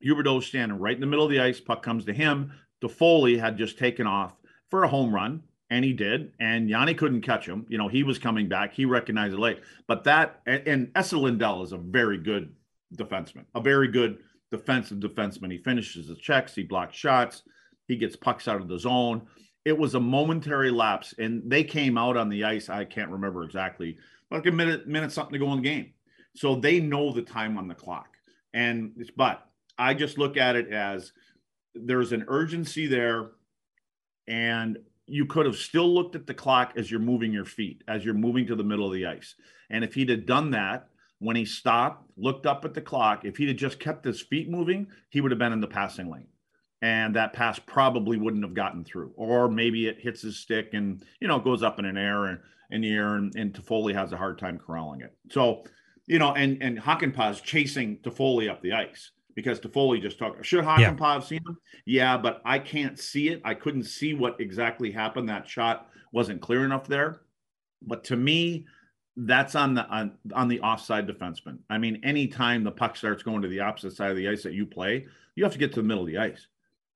Huberdeau's 0.06 0.46
standing 0.46 0.78
right 0.78 0.94
in 0.94 1.02
the 1.02 1.08
middle 1.08 1.26
of 1.26 1.32
the 1.32 1.40
ice. 1.40 1.60
Puck 1.60 1.82
comes 1.82 2.06
to 2.06 2.14
him. 2.14 2.52
Toffoli 2.82 3.40
had 3.40 3.58
just 3.58 3.78
taken 3.78 4.08
off 4.08 4.34
for 4.70 4.84
a 4.84 4.88
home 4.88 5.14
run, 5.14 5.44
and 5.70 5.84
he 5.84 5.94
did. 5.94 6.34
And 6.40 6.70
Jani 6.70 6.94
couldn't 6.94 7.22
catch 7.22 7.46
him. 7.46 7.66
You 7.70 7.78
know, 7.78 7.88
he 7.88 8.04
was 8.04 8.20
coming 8.20 8.48
back. 8.48 8.74
He 8.74 8.86
recognized 8.86 9.34
it 9.34 9.40
late. 9.40 9.62
But 9.88 10.04
that 10.06 10.42
and, 10.46 10.68
and 10.68 10.92
Esa 10.96 11.18
Lindell 11.18 11.64
is 11.64 11.72
a 11.72 11.78
very 11.78 12.18
good 12.18 12.54
defenseman, 12.96 13.46
a 13.54 13.62
very 13.62 13.88
good 13.88 14.20
defensive 14.52 15.00
defenseman. 15.00 15.52
He 15.52 15.58
finishes 15.58 16.08
the 16.08 16.16
checks, 16.16 16.56
he 16.56 16.64
blocks 16.64 16.96
shots, 16.96 17.44
he 17.88 17.96
gets 17.96 18.16
pucks 18.16 18.48
out 18.48 18.62
of 18.62 18.68
the 18.68 18.80
zone. 18.80 19.28
It 19.64 19.78
was 19.78 19.96
a 19.96 20.00
momentary 20.00 20.70
lapse, 20.70 21.16
and 21.18 21.42
they 21.50 21.64
came 21.64 21.98
out 21.98 22.18
on 22.18 22.30
the 22.30 22.44
ice. 22.44 22.70
I 22.70 22.86
can't 22.86 23.10
remember 23.10 23.44
exactly, 23.44 23.98
like 24.30 24.46
a 24.46 24.52
minute, 24.52 24.88
minute 24.88 25.12
something 25.12 25.34
to 25.34 25.40
go 25.40 25.52
in 25.54 25.62
the 25.62 25.70
game. 25.70 25.92
So 26.36 26.56
they 26.56 26.80
know 26.80 27.12
the 27.12 27.24
time 27.24 27.58
on 27.58 27.68
the 27.68 27.74
clock. 27.74 28.10
And 28.54 29.10
but 29.18 29.46
I 29.78 29.94
just 29.94 30.18
look 30.18 30.38
at 30.38 30.56
it 30.56 30.70
as 30.72 31.12
there's 31.76 32.12
an 32.12 32.26
urgency 32.28 32.88
there 32.88 33.32
and 34.28 34.78
you 35.08 35.26
could 35.26 35.46
have 35.46 35.56
still 35.56 35.94
looked 35.94 36.16
at 36.16 36.26
the 36.26 36.34
clock 36.34 36.74
as 36.76 36.90
you're 36.90 37.00
moving 37.00 37.32
your 37.32 37.46
feet 37.46 37.84
as 37.88 38.04
you're 38.04 38.14
moving 38.14 38.48
to 38.48 38.56
the 38.56 38.64
middle 38.64 38.88
of 38.88 38.94
the 38.94 39.06
ice. 39.06 39.36
And 39.70 39.84
if 39.84 39.94
he'd 39.94 40.10
have 40.10 40.26
done 40.26 40.52
that 40.52 40.90
when 41.20 41.36
he 41.36 41.46
stopped 41.46 42.10
looked 42.18 42.46
up 42.46 42.66
at 42.66 42.74
the 42.74 42.82
clock 42.82 43.26
if 43.26 43.38
he'd 43.38 43.50
have 43.50 43.58
just 43.58 43.80
kept 43.80 44.06
his 44.06 44.22
feet 44.22 44.50
moving 44.50 44.88
he 45.10 45.22
would 45.22 45.32
have 45.32 45.40
been 45.40 45.54
in 45.54 45.62
the 45.62 45.68
passing 45.68 46.10
lane. 46.10 46.28
And 46.82 47.16
that 47.16 47.34
pass 47.34 47.60
probably 47.60 48.18
wouldn't 48.18 48.44
have 48.44 48.54
gotten 48.54 48.84
through. 48.84 49.12
Or 49.16 49.50
maybe 49.50 49.88
it 49.88 50.00
hits 50.00 50.22
his 50.22 50.38
stick 50.38 50.70
and 50.74 51.04
you 51.20 51.28
know 51.28 51.40
goes 51.40 51.64
up 51.64 51.80
in 51.80 51.86
an 51.86 51.98
air 51.98 52.26
and 52.26 52.40
in 52.72 52.82
the 52.82 52.92
air 52.92 53.16
and, 53.16 53.36
and 53.36 53.54
Toffoli 53.54 53.94
has 53.94 54.12
a 54.12 54.18
hard 54.18 54.40
time 54.40 54.58
corralling 54.58 55.02
it. 55.02 55.16
So 55.30 55.64
you 56.08 56.20
know 56.20 56.34
and 56.34 56.62
and 56.62 56.80
Hakanpää's 56.80 57.42
chasing 57.42 57.98
Toffoli 57.98 58.50
up 58.50 58.62
the 58.62 58.74
ice 58.74 59.12
because 59.36 59.60
Toffoli 59.60 60.02
just 60.02 60.18
talked. 60.18 60.46
Should 60.46 60.64
Hakanpää 60.64 61.00
yeah. 61.00 61.14
have 61.14 61.26
seen 61.26 61.42
him? 61.46 61.58
Yeah, 61.86 62.18
but 62.18 62.42
I 62.46 62.60
can't 62.60 62.98
see 62.98 63.30
it. 63.30 63.42
I 63.44 63.54
couldn't 63.54 63.84
see 63.84 64.14
what 64.14 64.40
exactly 64.40 64.92
happened. 64.92 65.30
That 65.30 65.48
shot 65.48 65.90
wasn't 66.12 66.42
clear 66.42 66.64
enough 66.66 66.88
there. 66.88 67.22
But 67.82 68.06
to 68.06 68.16
me, 68.16 68.66
that's 69.18 69.56
on 69.56 69.74
the 69.74 69.86
on, 69.88 70.14
on 70.34 70.48
the 70.48 70.62
offside 70.62 71.08
defenseman. 71.08 71.60
I 71.70 71.78
mean, 71.78 72.02
anytime 72.04 72.64
the 72.64 72.72
puck 72.72 72.96
starts 72.96 73.24
going 73.24 73.42
to 73.42 73.48
the 73.48 73.60
opposite 73.60 73.94
side 73.94 74.12
of 74.12 74.18
the 74.18 74.30
ice 74.30 74.44
that 74.44 74.54
you 74.54 74.66
play, 74.66 75.06
you 75.36 75.44
have 75.44 75.54
to 75.54 75.60
get 75.60 75.74
to 75.74 75.82
the 75.82 75.88
middle 75.88 76.04
of 76.04 76.08
the 76.08 76.18
ice, 76.18 76.48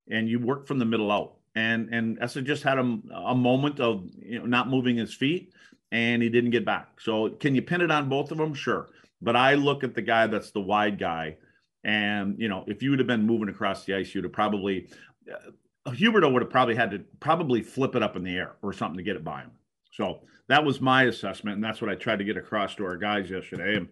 and 0.10 0.27
you 0.27 0.39
work 0.39 0.67
from 0.67 0.79
the 0.79 0.86
middle 0.86 1.12
out. 1.12 1.36
And 1.55 1.89
and 1.93 2.17
Esa 2.22 2.41
just 2.41 2.63
had 2.63 2.77
a, 2.77 3.00
a 3.13 3.36
moment 3.36 3.79
of 3.79 4.10
you 4.17 4.39
know 4.39 4.46
not 4.46 4.69
moving 4.69 4.98
his 4.98 5.13
feet, 5.13 5.53
and 5.91 6.22
he 6.22 6.29
didn't 6.29 6.51
get 6.51 6.65
back. 6.65 7.00
So 7.01 7.29
can 7.29 7.55
you 7.55 7.62
pin 7.62 7.81
it 7.81 7.91
on 7.91 8.10
both 8.10 8.31
of 8.31 8.38
them? 8.38 8.53
Sure, 8.53 8.89
but 9.22 9.36
I 9.36 9.55
look 9.55 9.84
at 9.84 9.96
the 9.96 10.01
guy 10.01 10.27
that's 10.27 10.51
the 10.51 10.62
wide 10.62 11.00
guy, 11.00 11.38
and 11.84 12.36
you 12.38 12.50
know 12.50 12.64
if 12.68 12.84
you 12.84 12.90
would 12.92 13.00
have 13.00 13.08
been 13.08 13.26
moving 13.26 13.50
across 13.50 13.86
the 13.86 13.96
ice, 13.96 14.14
you'd 14.14 14.24
have 14.24 14.34
probably. 14.34 14.90
Uh, 15.32 15.52
Huberdeau 15.88 16.32
would 16.32 16.42
have 16.42 16.52
probably 16.52 16.76
had 16.76 16.92
to 16.92 17.00
probably 17.20 17.64
flip 17.64 17.96
it 17.96 18.04
up 18.04 18.16
in 18.16 18.24
the 18.24 18.36
air 18.36 18.58
or 18.62 18.74
something 18.74 18.98
to 18.98 19.04
get 19.04 19.16
it 19.16 19.24
by 19.24 19.42
him. 19.42 19.52
So 19.92 20.20
that 20.48 20.64
was 20.64 20.82
my 20.82 21.04
assessment, 21.04 21.56
and 21.56 21.64
that's 21.64 21.82
what 21.82 21.90
I 21.90 21.96
tried 21.96 22.20
to 22.20 22.26
get 22.26 22.38
across 22.38 22.76
to 22.76 22.86
our 22.86 22.98
guys 22.98 23.30
yesterday. 23.30 23.88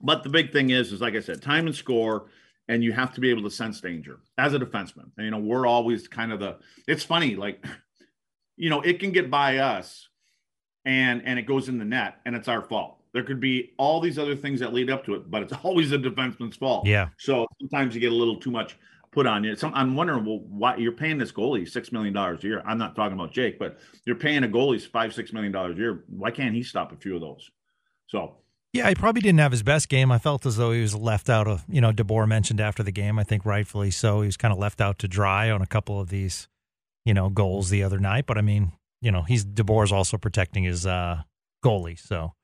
But 0.00 0.22
the 0.22 0.28
big 0.28 0.52
thing 0.52 0.70
is, 0.70 0.92
is 0.92 1.00
like 1.00 1.14
I 1.14 1.20
said, 1.20 1.42
time 1.42 1.66
and 1.66 1.74
score, 1.74 2.26
and 2.68 2.82
you 2.84 2.92
have 2.92 3.12
to 3.14 3.20
be 3.20 3.30
able 3.30 3.42
to 3.42 3.50
sense 3.50 3.80
danger 3.80 4.20
as 4.38 4.54
a 4.54 4.58
defenseman. 4.58 5.10
And, 5.16 5.24
you 5.24 5.30
know, 5.30 5.38
we're 5.38 5.66
always 5.66 6.08
kind 6.08 6.32
of 6.32 6.40
the. 6.40 6.58
It's 6.86 7.04
funny, 7.04 7.36
like, 7.36 7.64
you 8.56 8.70
know, 8.70 8.80
it 8.80 9.00
can 9.00 9.10
get 9.12 9.30
by 9.30 9.58
us, 9.58 10.08
and 10.84 11.22
and 11.24 11.38
it 11.38 11.46
goes 11.46 11.68
in 11.68 11.78
the 11.78 11.84
net, 11.84 12.16
and 12.24 12.34
it's 12.36 12.48
our 12.48 12.62
fault. 12.62 12.99
There 13.12 13.22
could 13.24 13.40
be 13.40 13.72
all 13.76 14.00
these 14.00 14.18
other 14.18 14.36
things 14.36 14.60
that 14.60 14.72
lead 14.72 14.90
up 14.90 15.04
to 15.06 15.14
it, 15.14 15.30
but 15.30 15.42
it's 15.42 15.52
always 15.62 15.90
the 15.90 15.98
defenseman's 15.98 16.56
fault. 16.56 16.86
Yeah. 16.86 17.08
So 17.18 17.46
sometimes 17.60 17.94
you 17.94 18.00
get 18.00 18.12
a 18.12 18.14
little 18.14 18.36
too 18.36 18.50
much 18.50 18.76
put 19.12 19.26
on 19.26 19.42
you. 19.42 19.56
I'm 19.62 19.96
wondering, 19.96 20.24
well, 20.24 20.40
why 20.48 20.76
you're 20.76 20.92
paying 20.92 21.18
this 21.18 21.32
goalie 21.32 21.68
six 21.68 21.92
million 21.92 22.14
dollars 22.14 22.44
a 22.44 22.46
year? 22.46 22.62
I'm 22.64 22.78
not 22.78 22.94
talking 22.94 23.14
about 23.18 23.32
Jake, 23.32 23.58
but 23.58 23.78
you're 24.04 24.16
paying 24.16 24.44
a 24.44 24.48
goalie 24.48 24.84
five, 24.86 25.12
six 25.14 25.32
million 25.32 25.52
dollars 25.52 25.76
a 25.76 25.80
year. 25.80 26.04
Why 26.08 26.30
can't 26.30 26.54
he 26.54 26.62
stop 26.62 26.92
a 26.92 26.96
few 26.96 27.14
of 27.14 27.20
those? 27.20 27.50
So 28.06 28.36
yeah, 28.72 28.88
he 28.88 28.94
probably 28.94 29.20
didn't 29.20 29.40
have 29.40 29.50
his 29.50 29.64
best 29.64 29.88
game. 29.88 30.12
I 30.12 30.18
felt 30.18 30.46
as 30.46 30.56
though 30.56 30.70
he 30.70 30.80
was 30.80 30.94
left 30.94 31.28
out 31.28 31.48
of, 31.48 31.64
you 31.68 31.80
know, 31.80 31.92
DeBoer 31.92 32.28
mentioned 32.28 32.60
after 32.60 32.84
the 32.84 32.92
game, 32.92 33.18
I 33.18 33.24
think 33.24 33.44
rightfully 33.44 33.90
so. 33.90 34.20
He 34.20 34.26
was 34.26 34.36
kind 34.36 34.52
of 34.52 34.58
left 34.58 34.80
out 34.80 35.00
to 35.00 35.08
dry 35.08 35.50
on 35.50 35.60
a 35.60 35.66
couple 35.66 36.00
of 36.00 36.08
these, 36.08 36.46
you 37.04 37.12
know, 37.12 37.30
goals 37.30 37.70
the 37.70 37.82
other 37.82 37.98
night. 37.98 38.26
But 38.26 38.38
I 38.38 38.42
mean, 38.42 38.72
you 39.00 39.10
know, 39.10 39.22
he's 39.22 39.44
DeBoer's 39.44 39.90
also 39.90 40.18
protecting 40.18 40.64
his 40.64 40.86
uh, 40.86 41.22
goalie. 41.64 41.98
So 41.98 42.34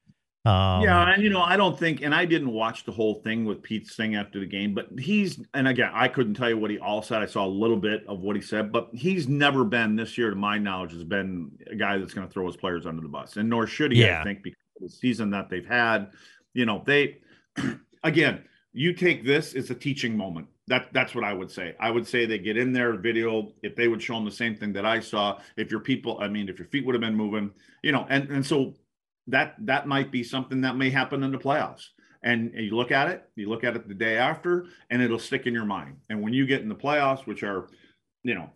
um, 0.46 0.80
yeah, 0.82 1.12
and 1.12 1.24
you 1.24 1.28
know, 1.28 1.42
I 1.42 1.56
don't 1.56 1.76
think, 1.76 2.02
and 2.02 2.14
I 2.14 2.24
didn't 2.24 2.52
watch 2.52 2.84
the 2.84 2.92
whole 2.92 3.16
thing 3.16 3.44
with 3.44 3.62
Pete 3.62 3.88
Sting 3.88 4.14
after 4.14 4.38
the 4.38 4.46
game, 4.46 4.74
but 4.74 4.86
he's, 4.96 5.40
and 5.54 5.66
again, 5.66 5.90
I 5.92 6.06
couldn't 6.06 6.34
tell 6.34 6.48
you 6.48 6.56
what 6.56 6.70
he 6.70 6.78
all 6.78 7.02
said. 7.02 7.20
I 7.20 7.26
saw 7.26 7.44
a 7.44 7.48
little 7.48 7.76
bit 7.76 8.06
of 8.06 8.20
what 8.20 8.36
he 8.36 8.42
said, 8.42 8.70
but 8.70 8.88
he's 8.92 9.26
never 9.26 9.64
been 9.64 9.96
this 9.96 10.16
year, 10.16 10.30
to 10.30 10.36
my 10.36 10.56
knowledge, 10.56 10.92
has 10.92 11.02
been 11.02 11.50
a 11.68 11.74
guy 11.74 11.98
that's 11.98 12.14
going 12.14 12.28
to 12.28 12.32
throw 12.32 12.46
his 12.46 12.56
players 12.56 12.86
under 12.86 13.02
the 13.02 13.08
bus, 13.08 13.36
and 13.36 13.50
nor 13.50 13.66
should 13.66 13.90
he. 13.90 14.02
Yeah. 14.02 14.20
I 14.20 14.24
think 14.24 14.44
because 14.44 14.62
of 14.76 14.82
the 14.82 14.88
season 14.88 15.30
that 15.30 15.50
they've 15.50 15.66
had, 15.66 16.12
you 16.54 16.64
know, 16.64 16.80
they, 16.86 17.18
again, 18.04 18.44
you 18.72 18.92
take 18.92 19.24
this 19.24 19.56
as 19.56 19.70
a 19.70 19.74
teaching 19.74 20.16
moment. 20.16 20.46
That 20.68 20.92
that's 20.92 21.14
what 21.14 21.24
I 21.24 21.32
would 21.32 21.50
say. 21.50 21.74
I 21.80 21.90
would 21.90 22.06
say 22.06 22.24
they 22.24 22.38
get 22.38 22.56
in 22.56 22.72
their 22.72 22.94
video 22.94 23.52
if 23.62 23.74
they 23.74 23.88
would 23.88 24.02
show 24.02 24.14
them 24.14 24.24
the 24.24 24.30
same 24.30 24.56
thing 24.56 24.72
that 24.74 24.84
I 24.84 25.00
saw. 25.00 25.40
If 25.56 25.70
your 25.72 25.80
people, 25.80 26.18
I 26.20 26.28
mean, 26.28 26.48
if 26.48 26.58
your 26.58 26.68
feet 26.68 26.84
would 26.86 26.94
have 26.94 27.00
been 27.00 27.14
moving, 27.14 27.52
you 27.82 27.92
know, 27.92 28.06
and 28.08 28.28
and 28.30 28.44
so 28.44 28.74
that 29.28 29.54
that 29.60 29.86
might 29.86 30.10
be 30.10 30.22
something 30.22 30.60
that 30.62 30.76
may 30.76 30.90
happen 30.90 31.22
in 31.22 31.32
the 31.32 31.38
playoffs. 31.38 31.88
And 32.22 32.52
you 32.54 32.74
look 32.74 32.90
at 32.90 33.08
it, 33.08 33.28
you 33.36 33.48
look 33.48 33.62
at 33.62 33.76
it 33.76 33.86
the 33.86 33.94
day 33.94 34.16
after, 34.16 34.66
and 34.90 35.00
it'll 35.00 35.18
stick 35.18 35.46
in 35.46 35.54
your 35.54 35.64
mind. 35.64 35.96
And 36.10 36.22
when 36.22 36.32
you 36.32 36.46
get 36.46 36.60
in 36.60 36.68
the 36.68 36.74
playoffs, 36.74 37.26
which 37.26 37.42
are, 37.44 37.68
you 38.24 38.34
know, 38.34 38.50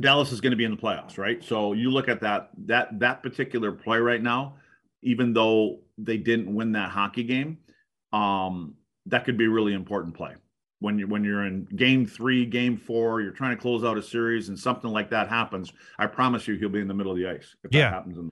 Dallas 0.00 0.30
is 0.30 0.40
going 0.40 0.52
to 0.52 0.56
be 0.56 0.64
in 0.64 0.70
the 0.70 0.76
playoffs, 0.76 1.18
right? 1.18 1.42
So 1.42 1.72
you 1.72 1.90
look 1.90 2.08
at 2.08 2.20
that 2.20 2.50
that 2.66 2.98
that 3.00 3.22
particular 3.22 3.72
play 3.72 3.98
right 3.98 4.22
now, 4.22 4.54
even 5.02 5.32
though 5.32 5.80
they 5.98 6.16
didn't 6.16 6.54
win 6.54 6.72
that 6.72 6.90
hockey 6.90 7.24
game, 7.24 7.58
um, 8.12 8.74
that 9.06 9.24
could 9.24 9.36
be 9.36 9.46
a 9.46 9.50
really 9.50 9.74
important 9.74 10.14
play. 10.14 10.34
When 10.78 10.98
you 10.98 11.06
when 11.08 11.24
you're 11.24 11.46
in 11.46 11.64
game 11.76 12.06
three, 12.06 12.46
game 12.46 12.76
four, 12.76 13.20
you're 13.20 13.32
trying 13.32 13.56
to 13.56 13.60
close 13.60 13.84
out 13.84 13.98
a 13.98 14.02
series, 14.02 14.48
and 14.48 14.58
something 14.58 14.90
like 14.90 15.10
that 15.10 15.28
happens. 15.28 15.72
I 15.98 16.06
promise 16.06 16.46
you, 16.46 16.56
he'll 16.56 16.68
be 16.68 16.80
in 16.80 16.88
the 16.88 16.94
middle 16.94 17.12
of 17.12 17.18
the 17.18 17.28
ice 17.28 17.56
if 17.64 17.74
yeah. 17.74 17.82
that 17.82 17.94
happens. 17.94 18.18
In- 18.18 18.30